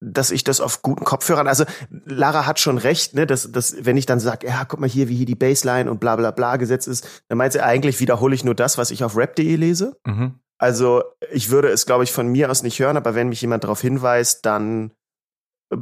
[0.00, 3.96] dass ich das auf guten Kopfhörern, also Lara hat schon recht, ne, dass, dass wenn
[3.96, 6.56] ich dann sage, ja, guck mal hier, wie hier die Bassline und bla bla bla
[6.56, 9.98] gesetzt ist, dann meint sie eigentlich, wiederhole ich nur das, was ich auf rap.de lese.
[10.06, 10.38] Mhm.
[10.60, 11.02] Also
[11.32, 13.80] ich würde es, glaube ich, von mir aus nicht hören, aber wenn mich jemand darauf
[13.80, 14.92] hinweist, dann
[15.72, 15.76] äh,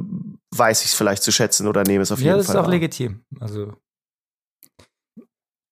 [0.55, 2.55] weiß ich es vielleicht zu schätzen oder nehme es auf Ja, jeden das Fall.
[2.55, 2.71] ist auch wahr.
[2.71, 3.23] legitim.
[3.39, 3.73] Also,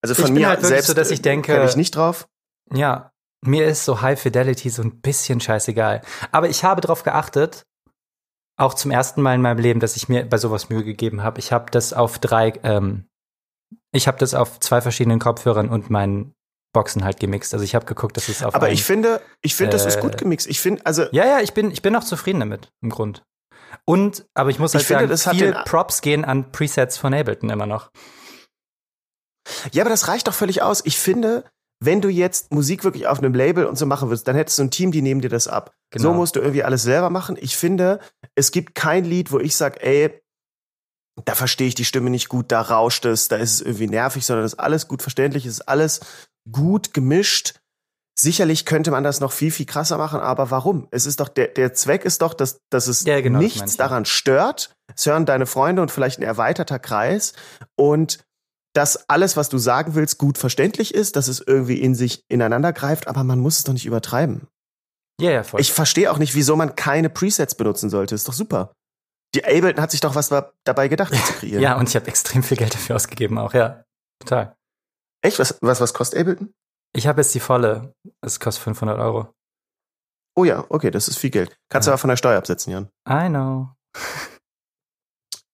[0.03, 2.27] Also von Ich mir halt selbst so, dass ich äh, denke- käme ich nicht drauf.
[2.71, 3.11] ja,
[3.41, 6.01] mir ist so High Fidelity so ein bisschen scheißegal.
[6.31, 7.63] Aber ich habe darauf geachtet,
[8.57, 11.39] auch zum ersten Mal in meinem Leben, dass ich mir bei sowas Mühe gegeben habe.
[11.39, 13.05] Ich habe das auf drei, ähm,
[13.91, 16.33] ich habe das auf zwei verschiedenen Kopfhörern und meinen
[16.73, 17.53] Boxen halt gemixt.
[17.53, 19.97] Also ich habe geguckt, dass es auf Aber einem- ich finde, ich finde, das ist
[19.97, 20.47] Äh, gut gemixt.
[20.47, 23.23] Ich finde, also Ja, ja, ich bin, ich bin auch zufrieden damit, im Grund.
[23.85, 27.13] Und, aber ich muss halt Ich finde, sagen, hat viel Props gehen an Presets von
[27.13, 27.91] Ableton immer noch.
[29.73, 30.81] Ja, aber das reicht doch völlig aus.
[30.85, 31.45] Ich finde,
[31.79, 34.63] wenn du jetzt Musik wirklich auf einem Label und so machen würdest, dann hättest du
[34.63, 35.73] ein Team, die nehmen dir das ab.
[35.91, 36.03] Genau.
[36.03, 37.37] So musst du irgendwie alles selber machen.
[37.39, 37.99] Ich finde,
[38.35, 40.21] es gibt kein Lied, wo ich sage, ey,
[41.23, 44.25] da verstehe ich die Stimme nicht gut, da rauscht es, da ist es irgendwie nervig,
[44.25, 46.01] sondern es ist alles gut verständlich, es ist alles
[46.51, 47.59] gut gemischt.
[48.17, 50.87] Sicherlich könnte man das noch viel, viel krasser machen, aber warum?
[50.91, 54.05] Es ist doch, der, der Zweck ist doch, dass, dass es Ja, genau, nichts daran
[54.05, 54.73] stört.
[54.95, 57.33] Es hören deine Freunde und vielleicht ein erweiterter Kreis
[57.75, 58.25] und
[58.75, 62.73] dass alles, was du sagen willst, gut verständlich ist, dass es irgendwie in sich ineinander
[62.73, 64.47] greift, aber man muss es doch nicht übertreiben.
[65.21, 65.61] Ja, ja, voll.
[65.61, 68.15] Ich verstehe auch nicht, wieso man keine Presets benutzen sollte.
[68.15, 68.73] Ist doch super.
[69.33, 70.29] Die Ableton hat sich doch was
[70.65, 71.61] dabei gedacht, die zu kreieren.
[71.61, 73.83] ja, und ich habe extrem viel Geld dafür ausgegeben auch, ja.
[74.19, 74.55] Total.
[75.23, 75.39] Echt?
[75.39, 76.53] Was, was, was kostet Ableton?
[76.93, 77.93] Ich habe jetzt die volle.
[78.21, 79.33] Es kostet 500 Euro.
[80.37, 81.57] Oh ja, okay, das ist viel Geld.
[81.69, 81.93] Kannst du Ja.
[81.93, 82.89] aber von der Steuer absetzen, Jan.
[83.09, 83.69] I know.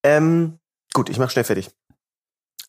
[0.03, 0.59] Ähm,
[0.93, 1.69] gut, ich mach schnell fertig.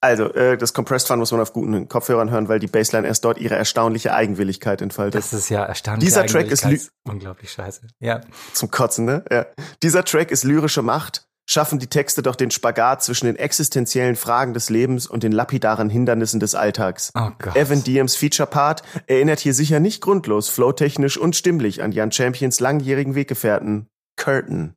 [0.02, 3.24] Also, äh, das Compressed Fun muss man auf guten Kopfhörern hören, weil die Bassline erst
[3.24, 5.14] dort ihre erstaunliche Eigenwilligkeit entfaltet.
[5.14, 6.08] Das ist ja erstaunlich.
[6.08, 7.82] Dieser Track ist unglaublich scheiße.
[8.00, 8.20] Ja.
[8.52, 9.24] Zum Kotzen, ne?
[9.30, 9.46] Ja.
[9.84, 14.54] Dieser Track ist lyrische Macht, schaffen die Texte doch den Spagat zwischen den existenziellen Fragen
[14.54, 17.12] des Lebens und den lapidaren Hindernissen des Alltags.
[17.14, 17.54] Oh Gott.
[17.54, 23.14] Evan Diems Feature-Part erinnert hier sicher nicht grundlos, flowtechnisch und stimmlich an Jan Champions langjährigen
[23.14, 23.86] Weggefährten
[24.16, 24.74] Curtain.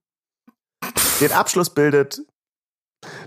[1.20, 2.22] Den Abschluss bildet,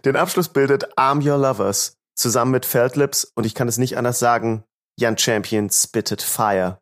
[0.04, 4.18] den Abschluss bildet Arm Your Lovers zusammen mit Feldlips und ich kann es nicht anders
[4.18, 4.64] sagen,
[4.98, 6.78] Jan Champion spitted fire.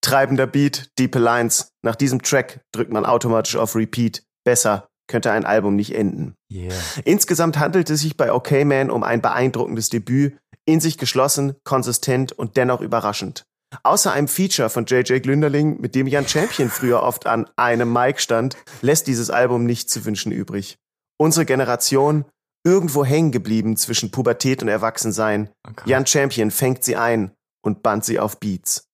[0.00, 1.70] Treibender Beat, diepe Lines.
[1.82, 4.22] Nach diesem Track drückt man automatisch auf Repeat.
[4.44, 6.34] Besser könnte ein Album nicht enden.
[6.50, 6.74] Yeah.
[7.04, 12.32] Insgesamt handelt es sich bei OK Man um ein beeindruckendes Debüt, in sich geschlossen, konsistent
[12.32, 13.42] und dennoch überraschend.
[13.82, 18.20] Außer einem Feature von JJ Glünderling, mit dem Jan Champion früher oft an einem Mic
[18.20, 20.78] stand, lässt dieses Album nicht zu wünschen übrig.
[21.18, 22.24] Unsere Generation,
[22.68, 25.50] irgendwo hängen geblieben zwischen Pubertät und Erwachsensein.
[25.66, 25.86] Oh Gott.
[25.86, 27.32] Jan Champion fängt sie ein
[27.64, 28.84] und band sie auf Beats.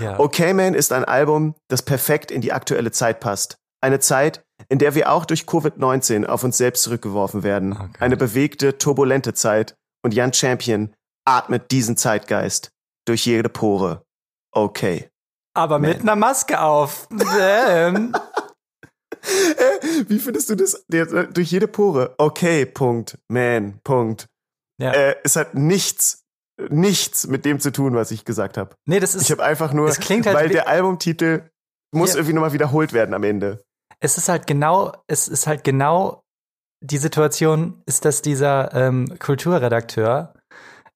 [0.00, 0.18] ja.
[0.18, 3.58] OK Man ist ein Album, das perfekt in die aktuelle Zeit passt.
[3.80, 7.74] Eine Zeit, in der wir auch durch Covid-19 auf uns selbst zurückgeworfen werden.
[7.74, 8.00] Oh Gott.
[8.00, 9.76] Eine bewegte, turbulente Zeit.
[10.02, 10.94] Und Jan Champion
[11.26, 12.70] atmet diesen Zeitgeist
[13.06, 14.02] durch jede Pore.
[14.52, 15.08] Okay.
[15.54, 17.08] Aber mit einer Maske auf.
[19.58, 20.84] Äh, Wie findest du das?
[20.88, 22.14] Der, durch jede Pore.
[22.18, 23.18] Okay, Punkt.
[23.28, 24.26] Man, Punkt.
[24.80, 24.92] ja.
[24.92, 26.24] Äh, es hat nichts,
[26.70, 28.74] nichts mit dem zu tun, was ich gesagt habe.
[28.86, 29.22] nee, das ist.
[29.22, 31.42] Ich habe einfach nur, es klingt halt weil der Albumtitel
[31.94, 32.16] muss Ja.
[32.16, 33.62] irgendwie nochmal wiederholt werden am Ende.
[34.00, 36.22] es ist halt genau, es ist halt genau
[36.80, 40.34] die Situation, ist, dass dieser ähm, Kulturredakteur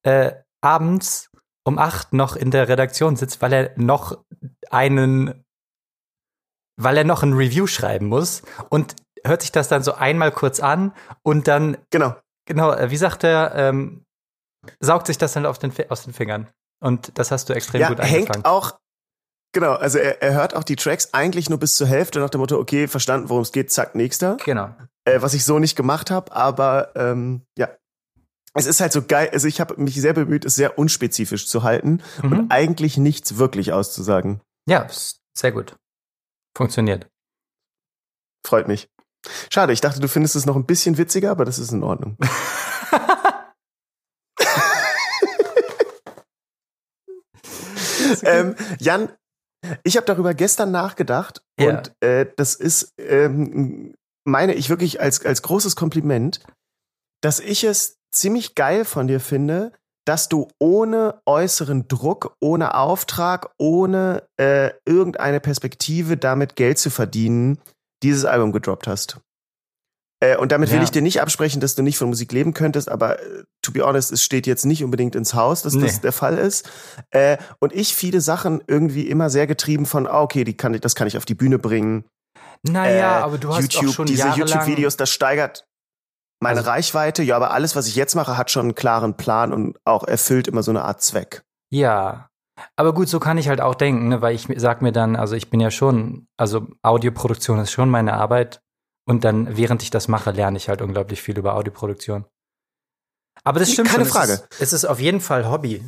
[0.04, 1.30] äh, abends
[1.64, 4.18] um acht noch in der Redaktion sitzt, weil er noch
[4.70, 5.41] einen,
[6.84, 10.60] weil er noch ein Review schreiben muss und hört sich das dann so einmal kurz
[10.60, 12.14] an und dann, Genau.
[12.46, 14.04] genau, äh, wie sagt er, ähm,
[14.80, 16.48] saugt sich das dann auf den, aus den Fingern.
[16.80, 18.26] Und das hast du extrem ja, gut eingefangen.
[18.34, 18.78] hängt auch,
[19.52, 22.40] genau, also er, er hört auch die Tracks eigentlich nur bis zur Hälfte nach dem
[22.40, 24.36] Motto, okay, verstanden, worum es geht, zack, nächster.
[24.44, 24.74] Genau.
[25.04, 27.68] Äh, was ich so nicht gemacht habe, aber ähm, ja.
[28.54, 31.62] Es ist halt so geil, also ich habe mich sehr bemüht, es sehr unspezifisch zu
[31.62, 32.32] halten Mhm.
[32.32, 34.40] und eigentlich nichts wirklich auszusagen.
[34.68, 34.86] Ja,
[35.34, 35.74] sehr gut.
[36.56, 37.08] Funktioniert.
[38.46, 38.88] Freut mich.
[39.50, 42.16] Schade, ich dachte, du findest es noch ein bisschen witziger, aber das ist in Ordnung.
[48.24, 49.12] ähm, Jan,
[49.84, 51.68] ich habe darüber gestern nachgedacht Ja.
[51.78, 53.94] und äh, das ist, ähm,
[54.24, 56.40] meine ich wirklich als, als großes Kompliment,
[57.22, 59.72] dass ich es ziemlich geil von dir finde,
[60.04, 67.58] dass du ohne äußeren Druck, ohne Auftrag, ohne äh, irgendeine Perspektive damit Geld zu verdienen,
[68.02, 69.20] dieses Album gedroppt hast.
[70.20, 70.82] Äh, und damit will Ja.
[70.84, 73.84] ich dir nicht absprechen, dass du nicht von Musik leben könntest, aber äh, to be
[73.84, 75.86] honest, es steht jetzt nicht unbedingt ins Haus, dass Nee.
[75.86, 76.68] das der Fall ist.
[77.10, 80.94] Äh, und ich viele Sachen irgendwie immer sehr getrieben von, ah, okay, die kann das
[80.94, 82.04] kann ich auf die Bühne bringen.
[82.64, 85.64] Naja, Äh, aber du hast YouTube, auch schon diese YouTube-Videos, das steigert
[86.42, 87.22] meine Also- Reichweite.
[87.22, 90.48] Ja, aber alles, was ich jetzt mache, hat schon einen klaren Plan und auch erfüllt
[90.48, 91.42] immer so eine Art Zweck.
[91.70, 92.28] Ja.
[92.76, 94.20] Aber gut, so kann ich halt auch denken, ne?
[94.20, 98.12] weil ich sag mir dann, also ich bin ja schon, also Audioproduktion ist schon meine
[98.12, 98.60] Arbeit
[99.08, 102.26] und dann, während ich das mache, lerne ich halt unglaublich viel über Audioproduktion.
[103.42, 104.12] Aber das stimmt Keine schon.
[104.12, 104.32] Frage.
[104.32, 105.82] Es ist, es ist auf jeden Fall Hobby.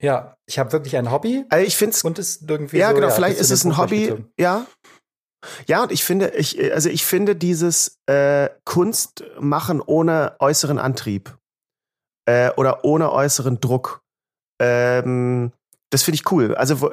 [0.00, 2.94] Ja, ich habe wirklich ein Hobby Also ich finde es und ist irgendwie ja, so,
[2.94, 4.66] genau, vielleicht bisschen ist es ein Hobby, ja.
[5.66, 11.36] Ja, und ich finde, ich, also ich finde dieses äh, Kunst machen ohne äußeren Antrieb
[12.26, 14.02] äh, oder ohne äußeren Druck,
[14.60, 15.52] ähm,
[15.94, 16.56] das finde ich cool.
[16.56, 16.92] Also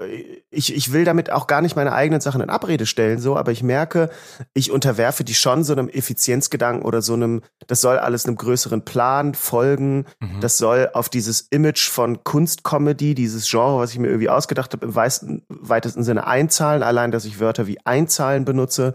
[0.51, 3.51] ich, ich will damit auch gar nicht meine eigenen Sachen in Abrede stellen, so, aber
[3.51, 4.11] ich merke,
[4.53, 8.85] ich unterwerfe die schon so einem Effizienzgedanken oder so einem, das soll alles einem größeren
[8.85, 10.05] Plan folgen.
[10.19, 10.39] Mhm.
[10.39, 14.85] Das soll auf dieses Image von Kunstcomedy, dieses Genre, was ich mir irgendwie ausgedacht habe,
[14.85, 18.93] im weitesten, weitesten Sinne einzahlen, allein, dass ich Wörter wie einzahlen benutze.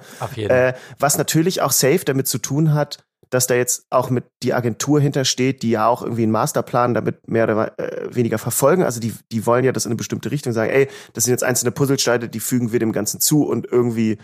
[0.68, 4.54] Äh, was natürlich auch safe damit zu tun hat, dass da jetzt auch mit die
[4.54, 8.82] Agentur hintersteht, die ja auch irgendwie einen Masterplan damit mehr oder äh, weniger verfolgen.
[8.84, 11.44] Also die, die wollen ja das in eine bestimmte Richtung sagen, ey, das sind jetzt
[11.44, 14.18] einzelne Puzzlesteine, die fügen wir dem Ganzen zu und irgendwie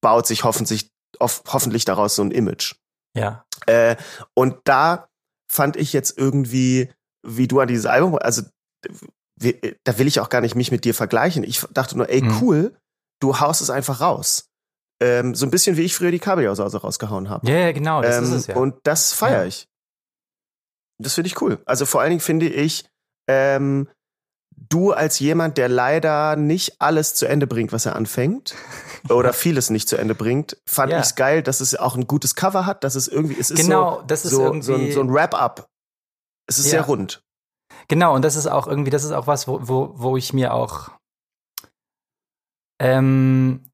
[0.00, 2.74] baut sich hoffentlich, off, hoffentlich daraus so ein Image.
[3.14, 3.44] ja.
[3.66, 3.96] Äh,
[4.34, 5.08] und da
[5.50, 6.90] fand ich jetzt irgendwie,
[7.26, 8.42] wie du an dieses Album, also
[9.38, 11.42] da will ich auch gar nicht mich mit dir vergleichen.
[11.44, 12.38] Ich dachte nur, ey, Mhm.
[12.40, 12.76] cool,
[13.20, 14.48] du haust es einfach raus.
[15.00, 17.46] Ähm, so ein bisschen wie ich früher die Kabelsause rausgehauen habe.
[17.50, 18.56] Ja, ja, genau, das ähm, ist es ja.
[18.56, 19.46] Und das feiere Ja.
[19.46, 19.66] ich.
[20.98, 21.60] Das finde ich cool.
[21.66, 22.88] Also vor allen Dingen finde ich,
[23.28, 23.88] ähm,
[24.70, 28.54] du als jemand, der leider nicht alles zu Ende bringt, was er anfängt,
[29.10, 31.00] oder vieles nicht zu Ende bringt, fand Ja.
[31.00, 33.96] ich's geil, dass es auch ein gutes Cover hat, dass es irgendwie, es ist Genau,
[34.00, 35.68] so, das ist so, irgendwie- so ein, so ein Wrap-up.
[36.48, 36.70] Es ist Ja.
[36.70, 37.20] sehr rund.
[37.88, 40.54] Genau, und das ist auch irgendwie, das ist auch was, wo, wo, wo ich mir
[40.54, 40.90] auch
[42.80, 43.70] ähm,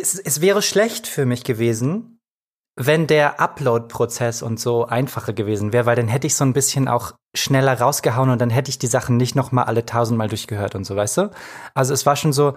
[0.00, 2.20] es, es wäre schlecht für mich gewesen,
[2.78, 6.88] wenn der Upload-Prozess und so einfacher gewesen wäre, weil dann hätte ich so ein bisschen
[6.88, 10.74] auch schneller rausgehauen und dann hätte ich die Sachen nicht noch mal alle tausendmal durchgehört
[10.74, 11.30] und so, weißt du?
[11.74, 12.54] Also es war schon so,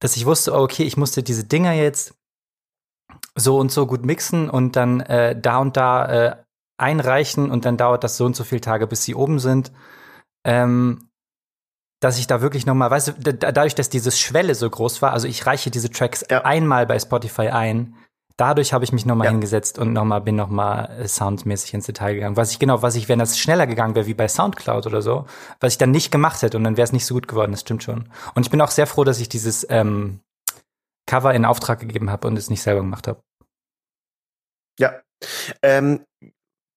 [0.00, 2.14] dass ich wusste, oh, okay, ich musste diese Dinger jetzt
[3.36, 6.36] so und so gut mixen und dann äh, da und da äh,
[6.78, 9.70] einreichen und dann dauert das so und so viele Tage, bis sie oben sind.
[10.44, 11.09] Ähm,
[12.00, 15.02] dass ich da wirklich noch mal, weißt du, da- dadurch, dass diese Schwelle so groß
[15.02, 16.44] war, also ich reiche diese Tracks Ja.
[16.44, 17.94] einmal bei Spotify ein,
[18.38, 19.30] dadurch habe ich mich noch mal Ja.
[19.32, 22.36] hingesetzt und noch mal bin noch mal äh, soundmäßig ins Detail gegangen.
[22.38, 25.26] Was ich genau, was ich, wenn das schneller gegangen wäre wie bei Soundcloud oder so,
[25.60, 27.50] was ich dann nicht gemacht hätte und dann wäre es nicht so gut geworden.
[27.52, 28.08] Das stimmt schon.
[28.34, 30.20] Und ich bin auch sehr froh, dass ich dieses ähm,
[31.06, 33.20] Cover in Auftrag gegeben habe und es nicht selber gemacht habe.
[34.78, 34.94] Ja.
[35.62, 36.06] Ähm,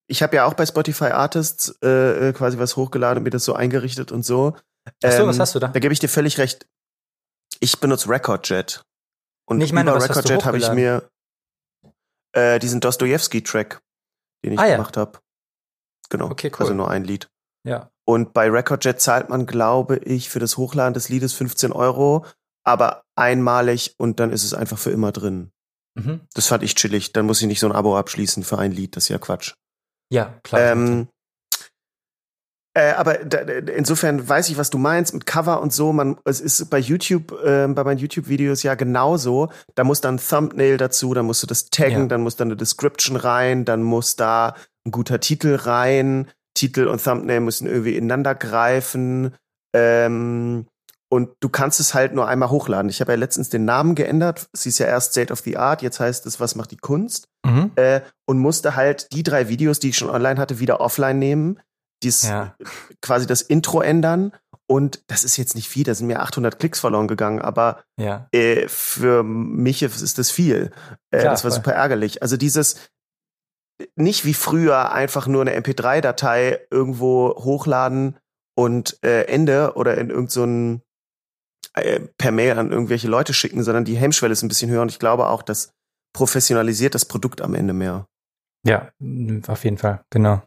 [0.06, 3.46] ich habe ja auch bei Spotify Artists äh, äh, quasi was hochgeladen und mir das
[3.46, 4.54] so eingerichtet und so.
[4.86, 5.68] Ach so, Ähm, was hast du da?
[5.68, 6.66] Da gebe ich dir völlig recht.
[7.60, 8.82] Ich benutze RecordJet.
[9.46, 11.08] Und Nee, ich meine, über RecordJet habe ich mir
[12.32, 13.80] äh, diesen Dostoevsky-Track,
[14.44, 14.76] den ich Ah, ja.
[14.76, 15.20] gemacht habe.
[16.10, 16.30] Genau.
[16.30, 16.60] Okay, cool.
[16.60, 17.28] Also nur ein Lied.
[17.66, 17.90] Ja.
[18.06, 22.26] Und bei RecordJet zahlt man, glaube ich, für das Hochladen des Liedes 15 Euro,
[22.64, 25.50] aber einmalig und dann ist es einfach für immer drin.
[25.94, 26.20] Mhm.
[26.34, 27.12] Das fand ich chillig.
[27.12, 28.96] Dann muss ich nicht so ein Abo abschließen für ein Lied.
[28.96, 29.54] Das ist ja Quatsch.
[30.12, 30.60] Ja, klar.
[30.72, 31.08] Ähm,
[32.74, 35.92] äh, aber da, insofern weiß ich, was du meinst mit Cover und so.
[35.92, 39.50] Man, es ist bei YouTube, äh, bei meinen YouTube-Videos ja genauso.
[39.76, 42.06] Da muss dann ein Thumbnail dazu, dann musst du das taggen, Ja.
[42.06, 44.54] dann muss da eine Description rein, dann muss da
[44.86, 46.28] ein guter Titel rein.
[46.54, 49.34] Titel und Thumbnail müssen irgendwie ineinander greifen.
[49.74, 50.66] Ähm,
[51.08, 52.88] und du kannst es halt nur einmal hochladen.
[52.88, 54.48] Ich habe ja letztens den Namen geändert.
[54.52, 57.28] Es hieß ja erst State of the Art, jetzt heißt es, was macht die Kunst?
[57.46, 57.70] mhm.
[57.76, 61.60] äh, und musste halt die drei Videos, die ich schon online hatte, wieder offline nehmen,
[62.04, 62.54] dies Ja.
[63.02, 64.32] quasi das Intro ändern
[64.66, 68.28] und das ist jetzt nicht viel, da sind mir 800 Klicks verloren gegangen, aber Ja.
[68.32, 70.70] äh, für mich ist das viel.
[71.10, 71.56] Äh, Klar, das war voll.
[71.56, 72.22] super ärgerlich.
[72.22, 72.76] Also dieses
[73.96, 78.16] nicht wie früher einfach nur eine MP3-Datei irgendwo hochladen
[78.56, 80.82] und äh, Ende oder in irgendeinen
[81.74, 84.90] äh, per Mail an irgendwelche Leute schicken, sondern die Hemmschwelle ist ein bisschen höher und
[84.92, 85.72] ich glaube auch, das
[86.14, 88.06] professionalisiert das Produkt am Ende mehr.
[88.64, 88.92] Ja,
[89.48, 90.40] auf jeden Fall, genau.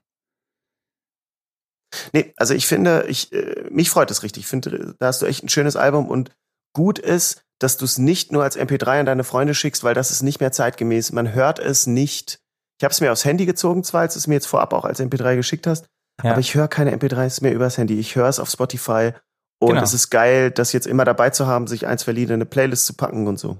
[2.14, 4.44] Nee, also ich finde, ich, äh, mich freut es richtig.
[4.44, 6.32] Ich finde, da hast du echt ein schönes Album und
[6.74, 10.12] gut ist, dass du es nicht nur als MP3 an deine Freunde schickst, weil das
[10.12, 11.12] ist nicht mehr zeitgemäß.
[11.12, 12.40] Man hört es nicht.
[12.80, 14.86] Ich habe es mir aufs Handy gezogen, zwar, als du es mir jetzt vorab auch
[14.86, 15.86] als MP3 geschickt hast,
[16.24, 16.32] Ja.
[16.32, 18.00] aber ich höre keine MP3s mehr übers Handy.
[18.00, 19.14] Ich höre es auf Spotify
[19.60, 19.82] und Genau.
[19.82, 22.46] es ist geil, das jetzt immer dabei zu haben, sich ein, zwei Lieder in eine
[22.46, 23.58] Playlist zu packen und so.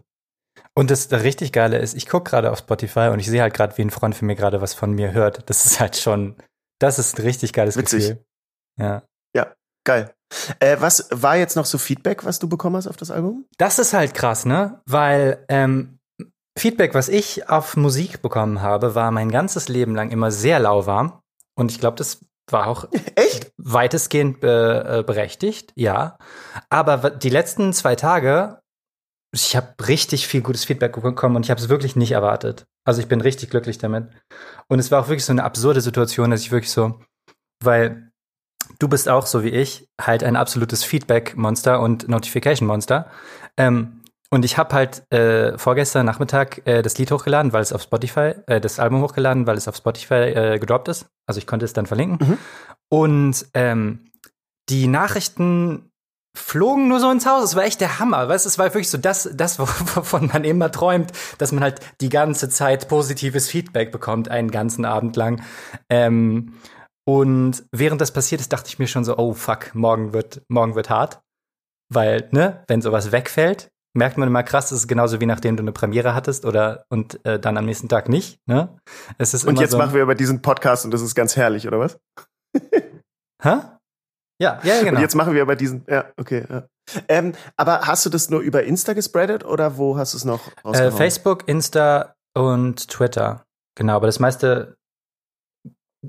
[0.76, 3.56] Und das, das richtig Geile ist, ich gucke gerade auf Spotify und ich sehe halt
[3.56, 5.50] gerade, wie ein Freund von mir gerade was von mir hört.
[5.50, 6.36] Das ist halt schon,
[6.80, 8.10] das ist ein richtig geiles Witzig.
[8.10, 8.26] Gefühl.
[8.80, 9.04] Ja.
[9.88, 10.14] Geil.
[10.60, 13.46] Äh, was war jetzt noch so Feedback, was du bekommen hast auf das Album?
[13.58, 14.82] Das ist halt krass, ne?
[14.86, 16.00] Weil ähm,
[16.60, 21.22] Feedback, was ich auf Musik bekommen habe, war mein ganzes Leben lang immer sehr lauwarm.
[21.56, 22.20] Und ich glaube, das
[22.52, 23.54] war auch Echt?
[23.56, 26.18] weitestgehend äh, äh, berechtigt, ja.
[26.70, 28.60] Aber die letzten zwei Tage,
[29.34, 32.66] ich habe richtig viel gutes Feedback bekommen und ich habe es wirklich nicht erwartet.
[32.86, 34.10] Also ich bin richtig glücklich damit.
[34.68, 37.00] Und es war auch wirklich so eine absurde Situation, dass ich wirklich so,
[37.64, 38.12] weil
[38.80, 43.10] du bist auch so wie ich halt ein absolutes Feedback-Monster und Notification-Monster.
[43.58, 47.82] Ähm, und ich habe halt äh, vorgestern Nachmittag äh, das Lied hochgeladen, weil es auf
[47.82, 51.08] Spotify, äh, das Album hochgeladen, weil es auf Spotify äh, gedroppt ist.
[51.26, 52.28] Also ich konnte es dann verlinken.
[52.28, 52.38] Mhm.
[52.90, 54.06] Und ähm,
[54.70, 55.92] die Nachrichten
[56.38, 57.44] flogen nur so ins Haus.
[57.44, 58.30] Es war echt der Hammer.
[58.30, 59.60] Weißt, es war wirklich so das, das,
[59.96, 64.86] wovon man immer träumt, dass man halt die ganze Zeit positives Feedback bekommt, einen ganzen
[64.86, 65.44] Abend lang.
[65.90, 66.54] Ähm,
[67.06, 70.76] und während das passiert ist, dachte ich mir schon so, oh fuck, morgen wird, morgen
[70.76, 71.22] wird hart.
[71.90, 75.64] Weil, ne, wenn sowas wegfällt, merkt man immer krass, das ist genauso wie nachdem du
[75.64, 78.78] eine Premiere hattest oder und äh, dann am nächsten Tag nicht, ne?
[79.18, 81.68] Es ist Und jetzt so, machen wir über diesen Podcast und das ist ganz herrlich,
[81.68, 81.98] oder was?
[83.42, 83.58] Hä?
[84.40, 84.98] Ja, ja, genau.
[84.98, 86.68] Und jetzt machen wir aber diesen, ja, okay, ja.
[87.08, 90.42] Ähm, aber hast du das nur über Insta gespreadet oder wo hast du es noch
[90.64, 90.92] Äh?
[90.92, 93.46] Facebook, Insta und Twitter.
[93.76, 94.78] Genau, aber das meiste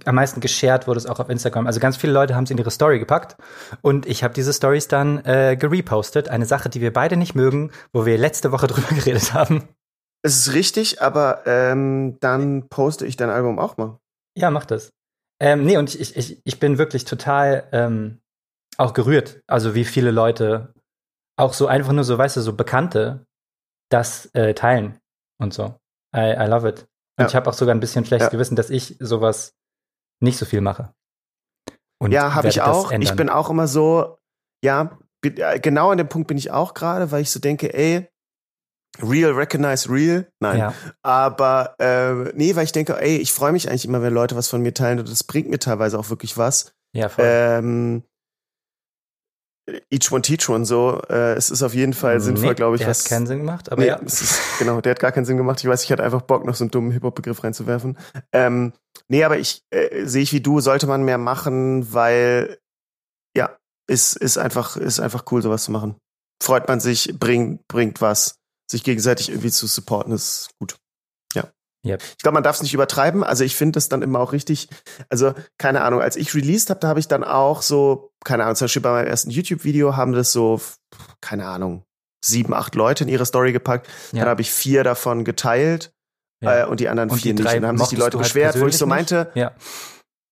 [0.05, 1.67] am meisten geshared wurde es auch auf Instagram.
[1.67, 3.37] Also ganz viele Leute haben es in ihre Story gepackt
[3.81, 6.29] und ich habe diese Stories dann äh, gerepostet.
[6.29, 9.69] Eine Sache, die wir beide nicht mögen, wo wir letzte Woche drüber geredet haben.
[10.23, 13.99] Es ist richtig, aber ähm, dann poste ich dein Album auch mal.
[14.37, 14.91] Ja, mach das.
[15.41, 18.21] Ähm, nee, und ich, ich, ich bin wirklich total ähm,
[18.77, 19.43] auch gerührt.
[19.47, 20.75] Also wie viele Leute,
[21.37, 23.27] auch so einfach nur so, weißt du, so Bekannte,
[23.91, 24.99] das äh, teilen
[25.41, 25.79] und so.
[26.15, 26.81] I, I love it.
[27.17, 27.27] Und ja.
[27.27, 28.31] ich habe auch sogar ein bisschen schlechtes ja.
[28.31, 29.55] Gewissen, dass ich sowas
[30.21, 30.93] nicht so viel mache.
[32.01, 32.93] Und ja, habe ich auch.
[32.93, 34.19] Ich bin auch immer so,
[34.65, 38.09] ja, genau an dem Punkt bin ich auch gerade, weil ich so denke, ey,
[39.03, 40.29] real recognize real.
[40.41, 40.59] Nein.
[40.59, 40.75] Ja.
[41.03, 44.49] Aber äh, nee, weil ich denke, ey, ich freue mich eigentlich immer, wenn Leute was
[44.49, 46.73] von mir teilen und das bringt mir teilweise auch wirklich was.
[46.95, 47.25] Ja, voll.
[47.27, 48.03] Ähm,
[49.91, 51.01] Each One Teach One so.
[51.09, 52.81] Äh, es ist auf jeden Fall sinnvoll, glaube ich.
[52.81, 53.97] Der was, hat keinen Sinn gemacht, aber nee, ja.
[53.97, 55.61] Ist, genau, der hat gar keinen Sinn gemacht.
[55.61, 57.99] Ich weiß, ich hatte einfach Bock, noch so einen dummen Hip-Hop-Begriff reinzuwerfen.
[58.33, 58.73] Ähm,
[59.09, 62.59] nee, aber ich äh, sehe ich wie du, sollte man mehr machen, weil
[63.37, 65.97] ja, ist, ist einfach, ist einfach cool, sowas zu machen.
[66.43, 68.38] Freut man sich, bringt, bringt was.
[68.71, 70.79] Sich gegenseitig irgendwie zu supporten, ist gut.
[71.87, 72.03] Yep.
[72.03, 73.23] Ich glaube, man darf es nicht übertreiben.
[73.23, 74.69] Also ich finde das dann immer auch richtig.
[75.09, 78.57] Also keine Ahnung, als ich released habe, da habe ich dann auch so, keine Ahnung,
[78.57, 80.61] zum Beispiel bei meinem ersten YouTube-Video haben das so,
[81.21, 81.85] keine Ahnung,
[82.25, 83.89] sieben, acht Leute in ihre Story gepackt.
[84.13, 84.21] Ja.
[84.21, 85.93] Dann habe ich vier davon geteilt
[86.43, 86.65] ja.
[86.65, 87.55] äh, und die anderen und vier die nicht.
[87.55, 89.53] Und dann haben sich die Leute halt beschwert, wo ich so meinte, ja.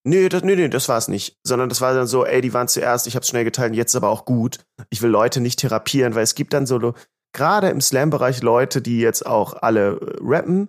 [0.08, 1.36] Nö, das, nö, nö, das war es nicht.
[1.44, 4.08] Sondern das war dann so, ey, die waren zuerst, ich hab's schnell geteilt, jetzt aber
[4.08, 4.60] auch gut.
[4.88, 6.94] Ich will Leute nicht therapieren, weil es gibt dann so,
[7.36, 10.68] gerade im Slam-Bereich Leute, die jetzt auch alle äh, rappen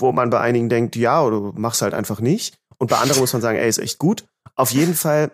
[0.00, 2.58] wo man bei einigen denkt, ja, du machst halt einfach nicht.
[2.78, 4.24] Und bei anderen muss man sagen, ey, ist echt gut.
[4.54, 5.30] Auf jeden Fall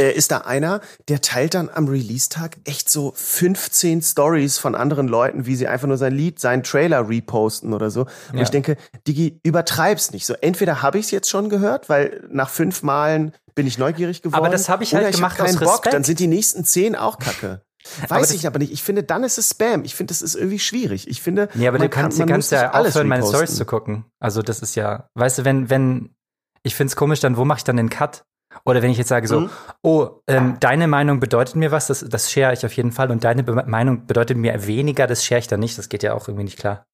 [0.00, 5.08] äh, ist da einer, der teilt dann am Release-Tag echt so 15 Stories von anderen
[5.08, 8.02] Leuten, wie sie einfach nur sein Lied, seinen Trailer reposten oder so.
[8.30, 8.42] Und ja.
[8.42, 10.26] ich denke, Digi, übertreib's nicht.
[10.26, 14.22] So, entweder habe ich es jetzt schon gehört, weil nach fünf Malen bin ich neugierig
[14.22, 14.38] geworden.
[14.38, 15.82] Aber das habe ich halt ich gemacht hab keinen aus Respekt.
[15.82, 17.62] Bock, dann sind die nächsten zehn auch kacke.
[18.08, 18.72] Weiß aber ich aber nicht.
[18.72, 19.84] Ich finde, dann ist es Spam.
[19.84, 21.08] Ich finde, das ist irgendwie schwierig.
[21.08, 24.04] Ich finde, nee, aber du kannst, kann, kannst ja aufhören, meine Stories zu gucken.
[24.20, 26.14] Also das ist ja, weißt du, wenn, wenn,
[26.62, 28.24] ich finde es komisch, dann wo mache ich dann den Cut?
[28.64, 29.50] Oder wenn ich jetzt sage so, mhm.
[29.82, 33.24] oh, ähm, deine Meinung bedeutet mir was, das, das share ich auf jeden Fall und
[33.24, 35.78] deine Be Meinung bedeutet mir weniger, das share ich dann nicht.
[35.78, 36.86] Das geht ja auch irgendwie nicht klar.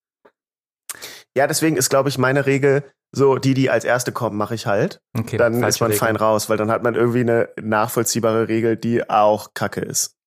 [1.37, 4.67] Ja, deswegen ist, glaube ich, meine Regel, so die, die als erste kommen, mache ich
[4.67, 5.01] halt.
[5.19, 5.99] Okay, dann ist man Regel.
[5.99, 10.18] fein raus, weil dann hat man irgendwie eine nachvollziehbare Regel, die auch kacke ist.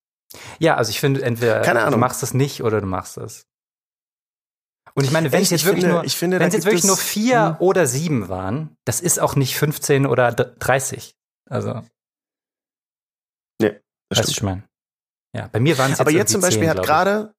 [0.60, 3.46] Ja, also ich finde, entweder du machst das nicht oder du machst das.
[4.94, 6.98] Und ich meine, wenn es jetzt wirklich finde, nur, finde, wenn es jetzt wirklich nur
[6.98, 7.56] vier hm.
[7.60, 11.16] oder sieben waren, das ist auch nicht 15 oder 30.
[11.50, 11.84] Also.
[13.62, 13.80] Nee,
[14.10, 14.64] das weißt ich meine.
[15.36, 17.34] Ja, bei mir waren es jetzt Aber jetzt zum Beispiel 10, hat gerade,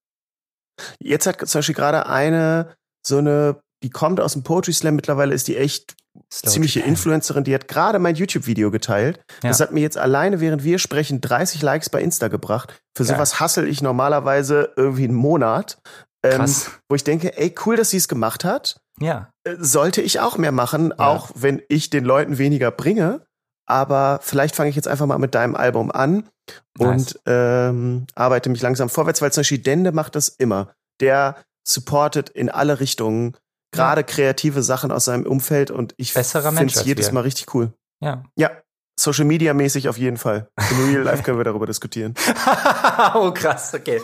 [0.99, 2.75] jetzt hat zum Beispiel gerade eine,
[3.05, 5.95] so eine, die kommt aus dem Poetry Slam, mittlerweile ist die echt
[6.29, 6.79] ziemliche.
[6.81, 9.19] Influencerin, die hat gerade mein YouTube-Video geteilt.
[9.41, 9.49] Ja.
[9.49, 12.81] Das hat mir jetzt alleine, während wir sprechen, 30 Likes bei Insta gebracht.
[12.95, 13.15] Für Geil.
[13.15, 15.79] sowas hassel ich normalerweise irgendwie einen Monat.
[16.25, 16.45] Ähm,
[16.87, 18.79] wo ich denke, ey, cool, dass sie es gemacht hat.
[18.99, 19.29] Ja.
[19.43, 21.07] Äh, sollte ich auch mehr machen, ja.
[21.07, 23.25] auch wenn ich den Leuten weniger bringe.
[23.65, 26.29] Aber vielleicht fange ich jetzt einfach mal mit deinem Album an
[26.77, 27.13] nice.
[27.15, 30.73] und ähm, arbeite mich langsam vorwärts, weil zum Beispiel Dende macht das immer.
[30.99, 33.37] Der supportet in alle Richtungen
[33.73, 34.07] gerade ja.
[34.07, 37.73] kreative Sachen aus seinem Umfeld und ich finde es jedes Mal richtig cool.
[38.01, 38.23] Ja.
[38.37, 38.51] Ja.
[38.97, 40.47] Social Media mäßig auf jeden Fall.
[40.69, 42.13] Im Real Life können wir darüber diskutieren.
[43.15, 43.99] oh, krass, okay.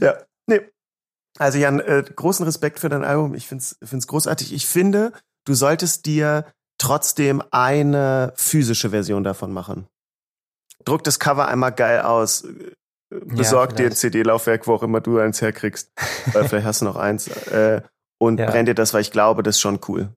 [0.00, 0.62] ja, nee.
[1.38, 3.34] Also Jan, äh, großen Respekt für dein Album.
[3.34, 4.52] Ich find's, find's großartig.
[4.52, 5.12] Ich finde,
[5.44, 6.46] du solltest dir
[6.78, 9.86] trotzdem eine physische Version davon machen.
[10.84, 12.44] Druck das Cover einmal geil aus
[13.10, 15.92] besorg ja, dir ein CD-Laufwerk, wo auch immer du eins herkriegst.
[16.32, 17.28] Weil vielleicht hast du noch eins.
[17.28, 17.82] Äh,
[18.18, 18.46] und ja.
[18.46, 20.10] brenn dir das, weil ich glaube, das ist schon cool.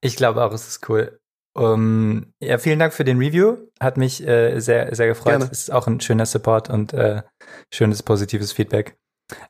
[0.00, 1.18] Ich glaube auch, es ist cool.
[1.54, 3.58] Um, ja, vielen Dank für den Review.
[3.78, 5.38] Hat mich äh, sehr, sehr gefreut.
[5.38, 5.48] Gerne.
[5.50, 7.22] Es ist auch ein schöner Support und äh,
[7.72, 8.96] schönes positives Feedback.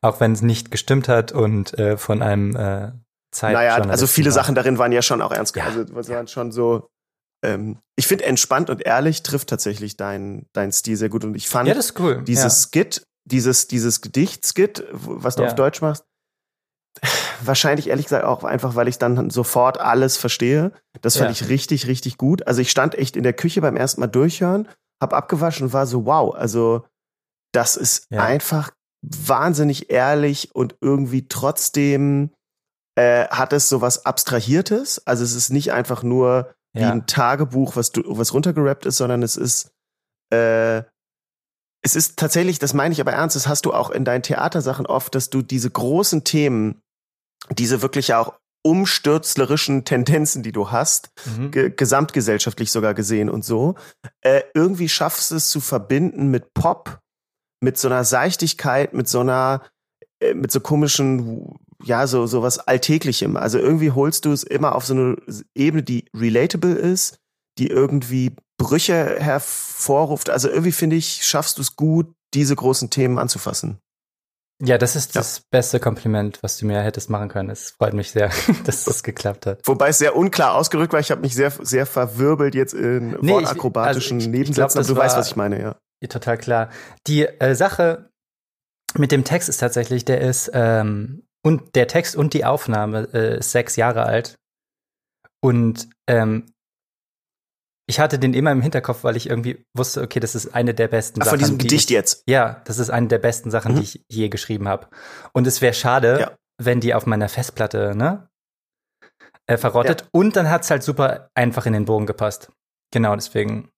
[0.01, 2.93] Auch wenn es nicht gestimmt hat und äh, von einem äh,
[3.31, 3.55] Zeit.
[3.55, 4.33] Naja, also viele war.
[4.33, 5.55] Sachen darin waren ja schon auch ernst.
[5.57, 5.65] Ja.
[5.65, 6.89] Also waren schon so
[7.43, 11.25] ähm, ich finde entspannt und ehrlich trifft tatsächlich dein, dein Stil sehr gut.
[11.25, 12.23] Und ich fand ja, cool.
[12.23, 12.69] dieses ja.
[12.71, 15.49] Skit, dieses, dieses Gedicht-Skit, was du ja.
[15.49, 16.05] auf Deutsch machst,
[17.45, 20.73] wahrscheinlich ehrlich gesagt auch einfach, weil ich dann sofort alles verstehe.
[21.01, 22.47] Das fand ich richtig, richtig gut.
[22.47, 24.69] Also ich stand echt in der Küche beim ersten Mal durchhören,
[25.01, 26.85] hab abgewaschen und war so, wow, also
[27.53, 28.71] das ist einfach
[29.03, 32.31] wahnsinnig ehrlich und irgendwie trotzdem
[32.95, 35.07] äh, hat es so was Abstrahiertes.
[35.07, 36.91] Also es ist nicht einfach nur wie ja.
[36.91, 39.73] ein Tagebuch, was du, was runtergerappt ist, sondern es ist,
[40.33, 40.83] äh,
[41.85, 44.87] es ist tatsächlich, das meine ich aber ernst, das hast du auch in deinen Theatersachen
[44.87, 46.81] oft, dass du diese großen Themen
[47.51, 51.51] diese wirklich ja auch umstürzlerischen Tendenzen, die du hast, Mhm.
[51.51, 53.75] ge gesamtgesellschaftlich sogar gesehen und so,
[54.21, 57.01] äh, irgendwie schaffst es zu verbinden mit Pop,
[57.61, 59.63] mit so einer Seichtigkeit, mit so einer,
[60.21, 63.37] äh, mit so komischen, ja, so, so was Alltäglichem.
[63.37, 65.17] Also irgendwie holst du es immer auf so eine
[65.55, 67.19] Ebene, die relatable ist,
[67.59, 70.31] die irgendwie Brüche hervorruft.
[70.31, 73.79] Also irgendwie finde ich, schaffst du es gut, diese großen Themen anzufassen.
[74.65, 75.21] Ja, das ist Ja.
[75.21, 77.51] das beste Kompliment, was du mir hättest machen können.
[77.51, 78.31] Es freut mich sehr,
[78.65, 79.61] dass das geklappt hat.
[79.67, 81.01] Wobei es sehr unklar ausgerückt war.
[81.01, 84.55] Ich habe mich sehr, sehr verwirbelt jetzt in Nee, ich- wortakrobatischen also ich- ich Nebensätzen.
[84.55, 85.77] glaub, aber das du weißt, was ich meine, ja.
[86.01, 86.69] Ja, total klar.
[87.09, 88.11] Die äh, Sache
[88.97, 93.39] mit dem Text ist tatsächlich, der ist ähm, und der Text und die Aufnahme äh,
[93.39, 94.39] ist sechs Jahre alt.
[95.41, 96.47] Und ähm,
[97.89, 100.89] ich hatte den immer im Hinterkopf, weil ich irgendwie wusste, okay, das ist eine der
[100.89, 101.39] besten Ach, Sachen.
[101.39, 102.23] von diesem die Gedicht ich, jetzt.
[102.29, 103.77] Ja, das ist eine der besten Sachen, Mhm.
[103.79, 104.89] die ich je geschrieben habe.
[105.33, 106.37] Und es wäre schade, Ja.
[106.59, 108.29] wenn die auf meiner Festplatte, ne?
[109.47, 110.09] Äh, verrottet.
[110.13, 112.53] Und dann hat's halt super einfach in den Bogen gepasst.
[112.93, 113.69] Genau, deswegen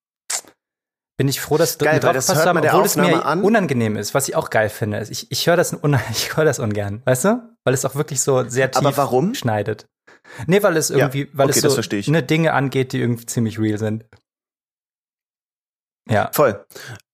[1.16, 3.42] bin ich froh, dass du Geil, weil drauf das hört haben, obwohl es mir an.
[3.42, 5.06] unangenehm ist, was ich auch geil finde.
[5.08, 7.56] Ich, ich höre das, un ich hör das ungern, weißt du?
[7.64, 9.34] Weil es auch wirklich so sehr tief Aber warum?
[9.34, 9.86] schneidet.
[10.46, 13.26] Nee, weil es Ja, irgendwie, weil okay, es das so ne Dinge angeht, die irgendwie
[13.26, 14.04] ziemlich real sind.
[16.10, 16.30] Ja.
[16.32, 16.64] Voll.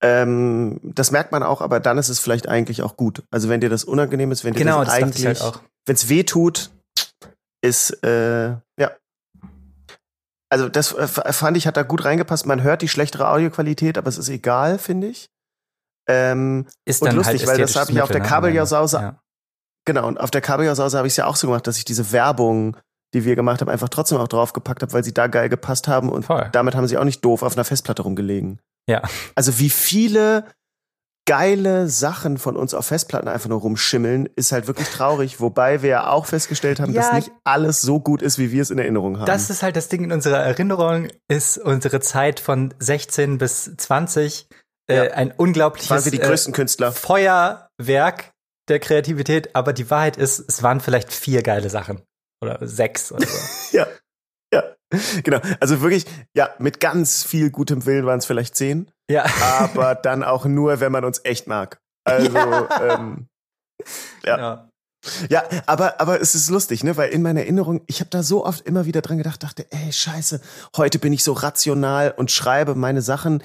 [0.01, 3.23] Ähm, das merkt man auch, aber dann ist es vielleicht eigentlich auch gut.
[3.31, 5.41] Also wenn dir das unangenehm ist, wenn dir Genau, das das dachte eigentlich, ich halt
[5.41, 5.61] auch.
[5.85, 6.71] wenn es weh tut,
[7.61, 8.91] ist, äh, ja.
[10.51, 12.45] Also das äh, fand ich, hat da gut reingepasst.
[12.45, 15.29] Man hört die schlechtere Audioqualität, aber es ist egal, finde ich.
[16.09, 18.43] Ähm, Ist Und dann lustig, halt weil das ästhetisches hab ich auf der ne, am
[18.43, 19.19] Ende.
[19.85, 22.11] Genau, und auf der Kabeljausause habe ich es ja auch so gemacht, dass ich diese
[22.11, 22.75] Werbung,
[23.13, 26.09] die wir gemacht haben, einfach trotzdem auch draufgepackt habe, weil sie da geil gepasst haben
[26.09, 26.49] und Voll.
[26.51, 28.59] damit haben sie auch nicht doof auf einer Festplatte rumgelegen.
[28.87, 29.01] Ja.
[29.35, 30.45] Also wie viele
[31.25, 35.89] geile Sachen von uns auf Festplatten einfach nur rumschimmeln, ist halt wirklich traurig, wobei wir
[35.89, 38.79] ja auch festgestellt haben, Ja, dass nicht alles so gut ist, wie wir es in
[38.79, 39.25] Erinnerung haben.
[39.27, 44.47] Das ist halt das Ding in unserer Erinnerung, ist unsere Zeit von 16 bis 20
[44.89, 45.03] äh, Ja.
[45.13, 46.91] ein unglaubliches waren wir die äh, größten Künstler.
[46.91, 48.31] Feuerwerk
[48.67, 52.01] der Kreativität, aber die Wahrheit ist, es waren vielleicht vier geile Sachen.
[52.41, 53.37] Oder sechs oder so.
[53.77, 53.87] Ja.
[55.23, 55.39] Genau.
[55.59, 58.91] Also wirklich, ja, mit ganz viel gutem Willen waren es vielleicht zehn.
[59.09, 59.25] ja.
[59.59, 61.79] aber dann auch nur, wenn man uns echt mag.
[62.03, 62.99] Also, Ja.
[62.99, 63.27] ähm,
[64.25, 64.37] ja.
[64.37, 64.69] ja.
[65.29, 66.97] ja, aber, aber es ist lustig, ne?
[66.97, 69.91] Weil in meiner Erinnerung, ich habe da so oft immer wieder dran gedacht, dachte, ey,
[69.91, 70.41] scheiße,
[70.77, 73.43] heute bin ich so rational und schreibe meine Sachen.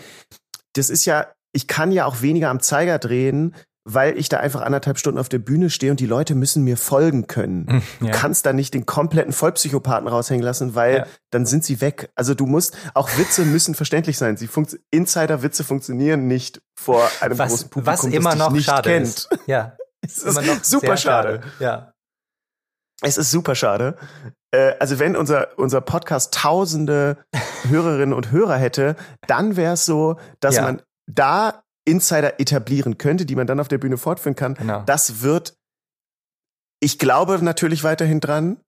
[0.74, 3.54] Das ist ja, ich kann ja auch weniger am Zeiger drehen,
[3.88, 6.76] weil ich da einfach anderthalb Stunden auf der Bühne stehe und die Leute müssen mir
[6.76, 7.82] folgen können.
[8.00, 8.10] Du ja.
[8.12, 11.06] kannst da nicht den kompletten Vollpsychopathen raushängen lassen, weil Ja.
[11.30, 12.10] dann sind sie weg.
[12.16, 14.36] Also du musst, auch Witze müssen verständlich sein.
[14.36, 18.64] Sie funkt, Insider-Witze funktionieren nicht vor einem Was, großen Publikum, was immer das noch nicht
[18.64, 19.06] schade kennt.
[19.06, 19.28] ist.
[19.46, 19.76] Ja.
[20.02, 21.40] Es Immer ist noch super sehr schade.
[21.58, 21.92] Ja.
[23.02, 23.96] Es ist super schade.
[24.52, 27.18] Äh, also wenn unser, unser Podcast tausende
[27.68, 30.62] Hörerinnen und Hörer hätte, dann wäre es so, dass Ja.
[30.62, 34.54] man da Insider etablieren könnte, die man dann auf der Bühne fortführen kann.
[34.54, 34.82] Genau.
[34.86, 35.54] Das wird,
[36.80, 38.60] ich glaube natürlich weiterhin dran,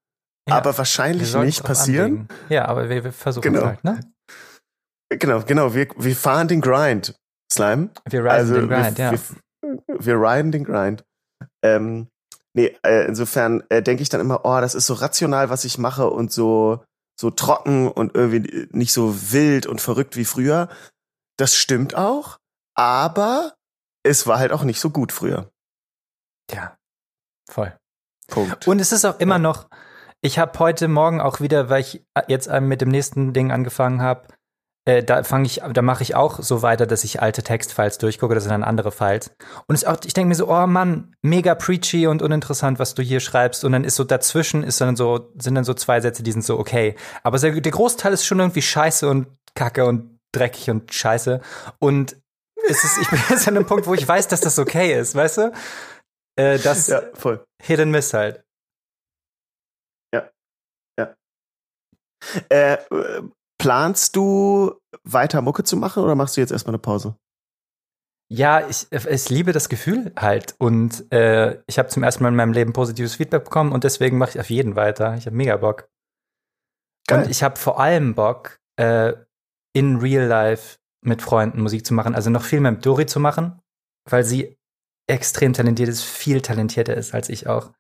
[0.48, 0.56] Ja.
[0.56, 2.04] aber wahrscheinlich nicht passieren.
[2.06, 2.28] anlegen.
[2.48, 3.60] Ja, aber wir, wir versuchen Genau.
[3.60, 4.00] es halt, ne?
[5.10, 5.74] Genau, genau.
[5.74, 7.14] Wir, wir fahren den Grind,
[7.52, 7.90] Slime.
[8.08, 9.12] Wir reisen also den Grind, wir, ja.
[9.12, 11.04] wir, wir riden den Grind.
[11.64, 12.08] Ähm,
[12.54, 15.78] nee, äh, insofern äh, denke ich dann immer, oh, das ist so rational, was ich
[15.78, 16.84] mache und so
[17.20, 20.68] so trocken und irgendwie nicht so wild und verrückt wie früher.
[21.36, 22.38] Das stimmt auch,
[22.78, 23.54] aber
[24.04, 25.50] es war halt auch nicht so gut früher.
[26.50, 26.76] ja.
[27.50, 27.74] Voll.
[28.28, 28.66] Punkt.
[28.68, 29.38] Und es ist auch immer Ja.
[29.38, 29.68] noch,
[30.20, 34.02] ich habe heute Morgen auch wieder, weil ich jetzt äh, mit dem nächsten Ding angefangen
[34.02, 34.28] habe,
[34.84, 38.34] äh, da fange ich, da mache ich auch so weiter, dass ich alte Textfiles durchgucke,
[38.34, 39.30] das sind dann andere Files.
[39.66, 43.02] Und es auch, ich denke mir so, oh Mann, mega preachy und uninteressant, was du
[43.02, 43.64] hier schreibst.
[43.64, 46.44] Und dann ist so dazwischen ist dann so, sind dann so zwei Sätze, die sind
[46.44, 46.96] so okay.
[47.22, 51.40] Aber der, der Großteil ist schon irgendwie scheiße und kacke und dreckig und scheiße.
[51.78, 52.16] Und
[52.66, 55.14] es ist, ich bin jetzt an einem Punkt, wo ich weiß, dass das okay ist,
[55.14, 55.52] weißt du?
[56.36, 57.44] Äh, das ja, voll.
[57.62, 58.44] Hit and Miss halt.
[62.50, 63.22] Äh, äh,
[63.60, 67.16] planst du weiter Mucke zu machen oder machst du jetzt erstmal eine Pause?
[68.30, 70.54] Ja, ich, ich liebe das Gefühl halt.
[70.58, 74.18] Und äh, ich habe zum ersten Mal in meinem Leben positives Feedback bekommen und deswegen
[74.18, 75.14] mache ich auf jeden weiter.
[75.16, 75.88] Ich habe mega Bock.
[77.06, 77.24] Geil.
[77.24, 79.14] Und ich habe vor allem Bock, äh,
[79.74, 80.78] in Real Life
[81.08, 83.60] mit Freunden Musik zu machen, also noch viel mehr mit Dori zu machen,
[84.08, 84.56] weil sie
[85.08, 87.72] extrem talentiert ist, viel talentierter ist als ich auch.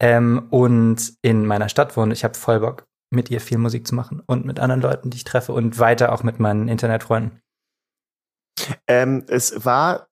[0.00, 2.12] Ähm, und in meiner Stadt wohnt.
[2.12, 5.16] Ich habe voll Bock, mit ihr viel Musik zu machen und mit anderen Leuten, die
[5.16, 7.40] ich treffe und weiter auch mit meinen Internetfreunden.
[8.86, 10.08] Ähm, es war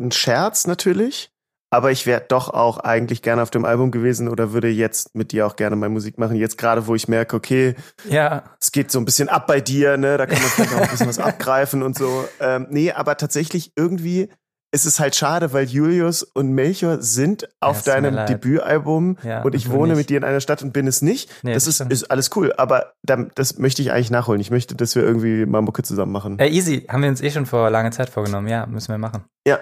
[0.00, 1.32] ein Scherz natürlich,
[1.70, 5.32] aber ich wäre doch auch eigentlich gerne auf dem Album gewesen oder würde jetzt mit
[5.32, 6.36] dir auch gerne mal Musik machen.
[6.36, 7.74] Jetzt gerade, wo ich merke, okay,
[8.08, 8.44] ja.
[8.60, 10.16] es geht so ein bisschen ab bei dir, ne?
[10.16, 12.24] Da kann man vielleicht auch ein bisschen was abgreifen und so.
[12.40, 14.28] Ähm, nee, aber tatsächlich irgendwie
[14.72, 18.26] ist es halt schade, weil Julius und Melchior sind auf Ja, deinem.
[18.26, 19.98] Debütalbum Ja, und ich wohne nicht.
[19.98, 21.30] mit dir in einer Stadt und bin es nicht.
[21.42, 24.40] Nee, das das ist, ist alles cool, aber dann, das möchte ich eigentlich nachholen.
[24.40, 26.38] Ich möchte, dass wir irgendwie mal Mucke zusammen machen.
[26.38, 28.48] Äh, easy, haben wir uns eh schon vor langer Zeit vorgenommen.
[28.48, 29.24] Ja, müssen wir machen.
[29.46, 29.60] Ja.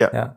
[0.00, 0.10] Ja.
[0.12, 0.36] ja.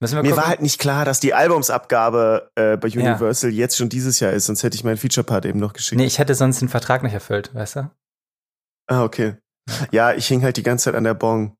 [0.00, 0.36] Mir gucken.
[0.36, 4.46] war halt nicht klar, dass die Albumsabgabe äh, bei Universal jetzt schon dieses Jahr ist,
[4.46, 5.98] sonst hätte ich meinen Feature-Part eben noch geschickt.
[5.98, 7.90] nee, ich hätte sonst den Vertrag nicht erfüllt, weißt du?
[8.86, 9.36] Ah, okay.
[9.92, 11.54] Ja, ich hing halt die ganze Zeit an der Bong.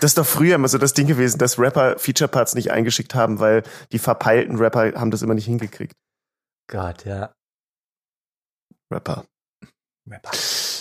[0.00, 3.38] Das ist doch früher immer so das Ding gewesen, dass Rapper Feature-Parts nicht eingeschickt haben,
[3.38, 3.62] weil
[3.92, 5.94] die verpeilten Rapper haben das immer nicht hingekriegt.
[6.68, 7.34] Gott, ja.
[8.90, 9.24] Rapper.
[10.08, 10.30] Rapper.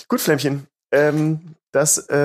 [0.08, 0.68] Gut, Flämmchen.
[0.92, 2.15] Ähm, das äh,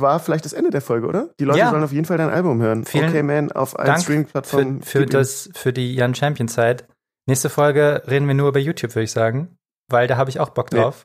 [0.00, 1.30] war vielleicht das Ende der Folge, oder?
[1.38, 1.70] Die Leute Ja.
[1.70, 2.84] sollen auf jeden Fall dein Album hören.
[2.84, 4.82] Vielen okay, man, auf allen Streaming-Plattformen.
[4.82, 6.86] Für, für, das, für die Jan Champion Zeit.
[7.28, 9.56] Nächste Folge reden wir nur über YouTube, würde ich sagen.
[9.88, 10.80] Weil da habe ich auch Bock Nee.
[10.80, 11.04] drauf.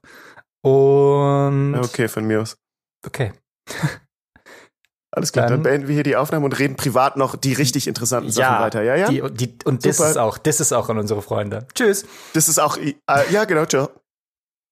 [0.63, 2.57] Und Okay, von mir aus.
[3.05, 3.33] okay.
[5.11, 7.87] Alles klar, dann, Dann- beenden wir hier die Aufnahme und reden privat noch die richtig
[7.87, 8.81] interessanten Sachen Ja, weiter.
[8.83, 9.07] Ja, ja?
[9.07, 11.67] Die, die, und das ist auch, das ist auch an unsere Freunde.
[11.73, 12.05] Tschüss.
[12.33, 12.95] Das ist auch, äh,
[13.29, 13.89] ja, genau, ciao.